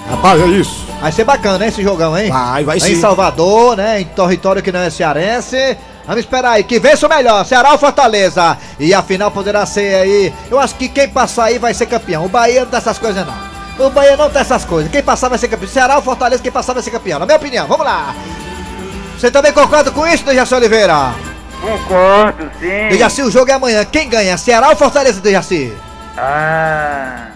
Rapaz, 0.08 0.42
é 0.42 0.46
isso. 0.46 0.86
Vai 1.02 1.12
ser 1.12 1.24
bacana, 1.24 1.64
hein, 1.64 1.70
esse 1.70 1.82
jogão, 1.82 2.16
hein? 2.18 2.30
Vai, 2.30 2.64
vai 2.64 2.78
Em 2.78 2.82
sim. 2.82 2.96
Salvador, 2.96 3.76
né? 3.76 4.02
Em 4.02 4.06
território 4.06 4.62
que 4.62 4.72
não 4.72 4.82
é 4.82 4.90
cearense. 4.90 5.78
Vamos 6.10 6.24
esperar 6.24 6.54
aí, 6.54 6.64
que 6.64 6.80
vença 6.80 7.06
o 7.06 7.10
melhor, 7.10 7.46
Ceará 7.46 7.72
ou 7.72 7.78
Fortaleza. 7.78 8.58
E 8.80 8.96
a 8.96 9.04
final 9.04 9.30
poderá 9.30 9.64
ser 9.68 9.94
aí. 9.94 10.34
Eu 10.50 10.60
acho 10.60 10.74
que 10.74 10.90
quem 10.90 11.08
passar 11.08 11.44
aí 11.44 11.60
vai 11.60 11.72
ser 11.72 11.86
campeão. 11.86 12.26
O 12.26 12.28
Bahia 12.28 12.62
não 12.62 12.68
tem 12.68 12.80
essas 12.80 12.98
coisas, 12.98 13.28
não. 13.28 13.86
O 13.86 13.92
Bahia 13.92 14.18
não 14.18 14.28
tem 14.28 14.42
essas 14.42 14.66
coisas. 14.66 14.92
Quem 14.92 15.04
passar 15.04 15.30
vai 15.30 15.38
ser 15.38 15.48
campeão. 15.50 15.70
Ceará 15.70 15.98
ou 15.98 16.02
Fortaleza, 16.02 16.42
quem 16.42 16.52
passar 16.52 16.74
vai 16.74 16.82
ser 16.82 16.90
campeão. 16.90 17.20
Na 17.20 17.28
minha 17.28 17.38
opinião, 17.38 17.68
vamos 17.68 17.86
lá. 17.86 18.16
Você 19.20 19.30
também 19.30 19.54
concorda 19.54 19.92
com 19.92 20.08
isso, 20.08 20.26
Dejaci 20.26 20.56
Oliveira? 20.56 21.14
Concordo, 21.62 22.50
sim. 22.60 22.90
Dejaci, 22.90 23.22
o 23.22 23.30
jogo 23.30 23.52
é 23.52 23.54
amanhã. 23.54 23.86
Quem 23.86 24.10
ganha? 24.10 24.36
Ceará 24.36 24.70
ou 24.70 24.76
Fortaleza, 24.76 25.22
Dejaci? 25.22 25.78
Ah. 26.18 27.29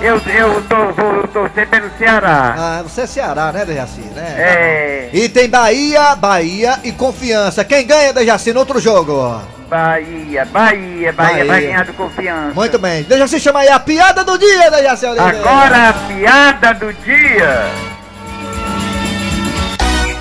Eu, 0.00 0.16
eu 0.16 0.62
tô, 0.62 0.92
vou 0.92 1.28
torcer 1.28 1.68
pelo 1.68 1.90
Ceará. 1.98 2.54
Ah, 2.56 2.82
você 2.82 3.02
é 3.02 3.06
Ceará, 3.06 3.52
né, 3.52 3.66
Dejaci? 3.66 4.00
Né? 4.00 4.34
É. 4.38 5.10
E 5.12 5.28
tem 5.28 5.48
Bahia, 5.48 6.16
Bahia 6.16 6.78
e 6.82 6.90
Confiança. 6.90 7.62
Quem 7.64 7.86
ganha, 7.86 8.12
Dejaci, 8.12 8.52
no 8.54 8.60
outro 8.60 8.80
jogo? 8.80 9.42
Bahia, 9.68 10.46
Bahia, 10.46 11.12
Bahia, 11.12 11.12
Bahia. 11.12 11.44
vai 11.44 11.60
ganhar 11.60 11.84
do 11.84 11.92
confiança. 11.92 12.54
Muito 12.54 12.78
bem. 12.78 13.02
Dejaci 13.04 13.38
chama 13.38 13.60
aí 13.60 13.68
a 13.68 13.78
piada 13.78 14.24
do 14.24 14.38
dia, 14.38 14.70
Dejaci. 14.70 15.06
Agora 15.06 15.90
a 15.90 15.92
piada 15.92 16.74
do 16.74 16.92
dia. 16.94 17.70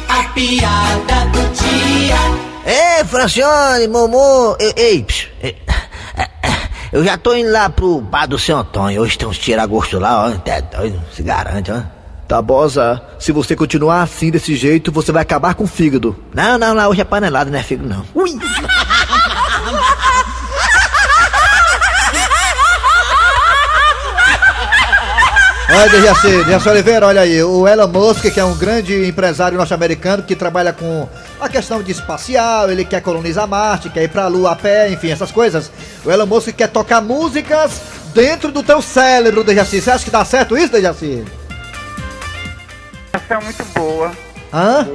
A 0.10 0.24
piada 0.34 1.26
do 1.32 1.50
dia. 1.54 2.50
Ei, 2.66 3.04
Francione, 3.06 3.88
Momô, 3.88 4.56
ei, 4.60 4.74
ei, 4.76 5.06
é, 5.08 5.24
é, 5.24 5.29
eu 6.92 7.04
já 7.04 7.18
tô 7.18 7.36
indo 7.36 7.52
lá 7.52 7.70
pro 7.70 8.02
bar 8.02 8.28
do 8.28 8.40
seu 8.40 8.58
Antônio. 8.58 9.02
Hoje 9.02 9.18
tem 9.18 9.28
uns 9.28 9.38
tira-gosto 9.38 10.00
lá, 10.00 10.26
ó. 10.26 10.28
Até 10.34 10.62
doido, 10.62 11.02
se 11.14 11.22
garante, 11.24 11.72
ó. 11.72 11.82
Tabosa, 12.28 13.02
se 13.18 13.32
você 13.32 13.56
continuar 13.56 14.04
assim 14.04 14.30
desse 14.30 14.56
jeito, 14.56 14.92
você 14.92 15.12
vai 15.12 15.24
acabar 15.24 15.56
com 15.56 15.64
o 15.64 15.68
fígado. 15.68 16.16
Não, 16.34 16.60
não, 16.60 16.76
lá 16.76 16.88
hoje 16.88 17.02
é 17.02 17.04
panelada, 17.04 17.50
não 17.50 17.58
é 17.58 17.64
figo, 17.64 17.88
não. 17.88 18.06
Ui! 18.14 18.38
Olha, 25.72 25.90
Dejaci, 25.90 26.44
Dejaci 26.46 26.70
Oliveira, 26.70 27.06
olha 27.08 27.22
aí, 27.22 27.44
o 27.44 27.68
Elon 27.68 27.88
Musk, 27.88 28.32
que 28.32 28.40
é 28.40 28.44
um 28.44 28.56
grande 28.56 29.08
empresário 29.08 29.58
norte-americano 29.58 30.24
que 30.24 30.36
trabalha 30.36 30.74
com 30.74 31.08
a 31.40 31.50
questão 31.50 31.82
de 31.82 31.92
espacial, 31.92 32.70
ele 32.70 32.84
quer 32.84 33.02
colonizar 33.02 33.48
Marte, 33.48 33.90
quer 33.90 34.04
ir 34.04 34.10
pra 34.10 34.28
Lua 34.28 34.52
a 34.52 34.56
pé, 34.56 34.90
enfim, 34.90 35.12
essas 35.12 35.32
coisas. 35.32 35.72
O 36.04 36.12
Elon 36.12 36.26
Musk 36.26 36.50
quer 36.50 36.68
tocar 36.68 37.02
músicas 37.02 37.82
dentro 38.14 38.52
do 38.52 38.62
teu 38.62 38.82
cérebro, 38.82 39.44
Dejaci. 39.44 39.82
Você 39.82 39.92
acha 39.92 40.04
que 40.04 40.12
dá 40.12 40.26
certo 40.26 40.58
isso, 40.58 40.72
Dejaci? 40.72 41.24
Essa 43.14 43.34
é 43.36 43.40
muito 43.42 43.64
boa. 43.74 44.12
Hã? 44.54 44.88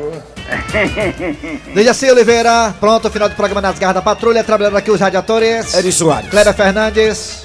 Dejaci 1.75 2.11
Oliveira, 2.11 2.75
pronto, 2.79 3.11
final 3.11 3.29
do 3.29 3.35
programa 3.35 3.61
Nas 3.61 3.79
Garras 3.79 3.95
da 3.95 4.03
Patrulha, 4.03 4.45
trabalhando 4.45 4.77
aqui 4.77 4.91
os 4.91 5.01
radiadores. 5.01 5.75
Eri 5.75 5.93
Soares. 5.93 6.31
Cléber 6.31 6.55
Fernandes. 6.55 7.44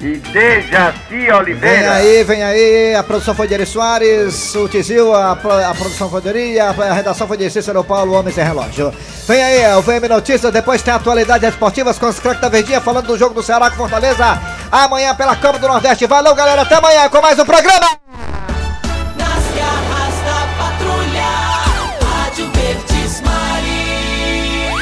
E 0.00 0.16
Dejaci 0.16 0.98
Vem 1.08 1.32
Oliveira. 1.32 1.92
aí, 1.94 2.24
vem 2.24 2.42
aí, 2.42 2.94
a 2.94 3.02
produção 3.02 3.34
foi 3.34 3.46
de 3.48 3.54
Eri 3.54 3.64
Soares, 3.64 4.54
o 4.54 4.68
Tizil, 4.68 5.14
a, 5.14 5.32
a 5.32 5.74
produção 5.74 6.10
foi 6.10 6.20
de 6.20 6.28
Eri, 6.28 6.60
a, 6.60 6.70
a 6.70 6.92
redação 6.92 7.26
foi 7.26 7.36
de 7.36 7.48
Cícero 7.48 7.82
Paulo, 7.84 8.12
Homem 8.12 8.32
Sem 8.32 8.44
Relógio. 8.44 8.92
Vem 9.26 9.42
aí, 9.42 9.76
o 9.76 9.82
VM 9.82 10.08
Notícias, 10.08 10.52
depois 10.52 10.82
tem 10.82 10.92
atualidades 10.92 11.48
esportivas 11.48 11.98
com 11.98 12.06
os 12.06 12.18
craques 12.18 12.40
da 12.42 12.48
Verdinha, 12.48 12.80
falando 12.80 13.06
do 13.06 13.16
jogo 13.16 13.34
do 13.34 13.42
Ceará 13.42 13.70
com 13.70 13.76
Fortaleza, 13.76 14.38
amanhã 14.70 15.14
pela 15.14 15.36
Copa 15.36 15.58
do 15.58 15.68
Nordeste. 15.68 16.06
Valeu, 16.06 16.34
galera, 16.34 16.62
até 16.62 16.74
amanhã 16.74 17.08
com 17.08 17.20
mais 17.22 17.38
um 17.38 17.44
programa! 17.44 18.33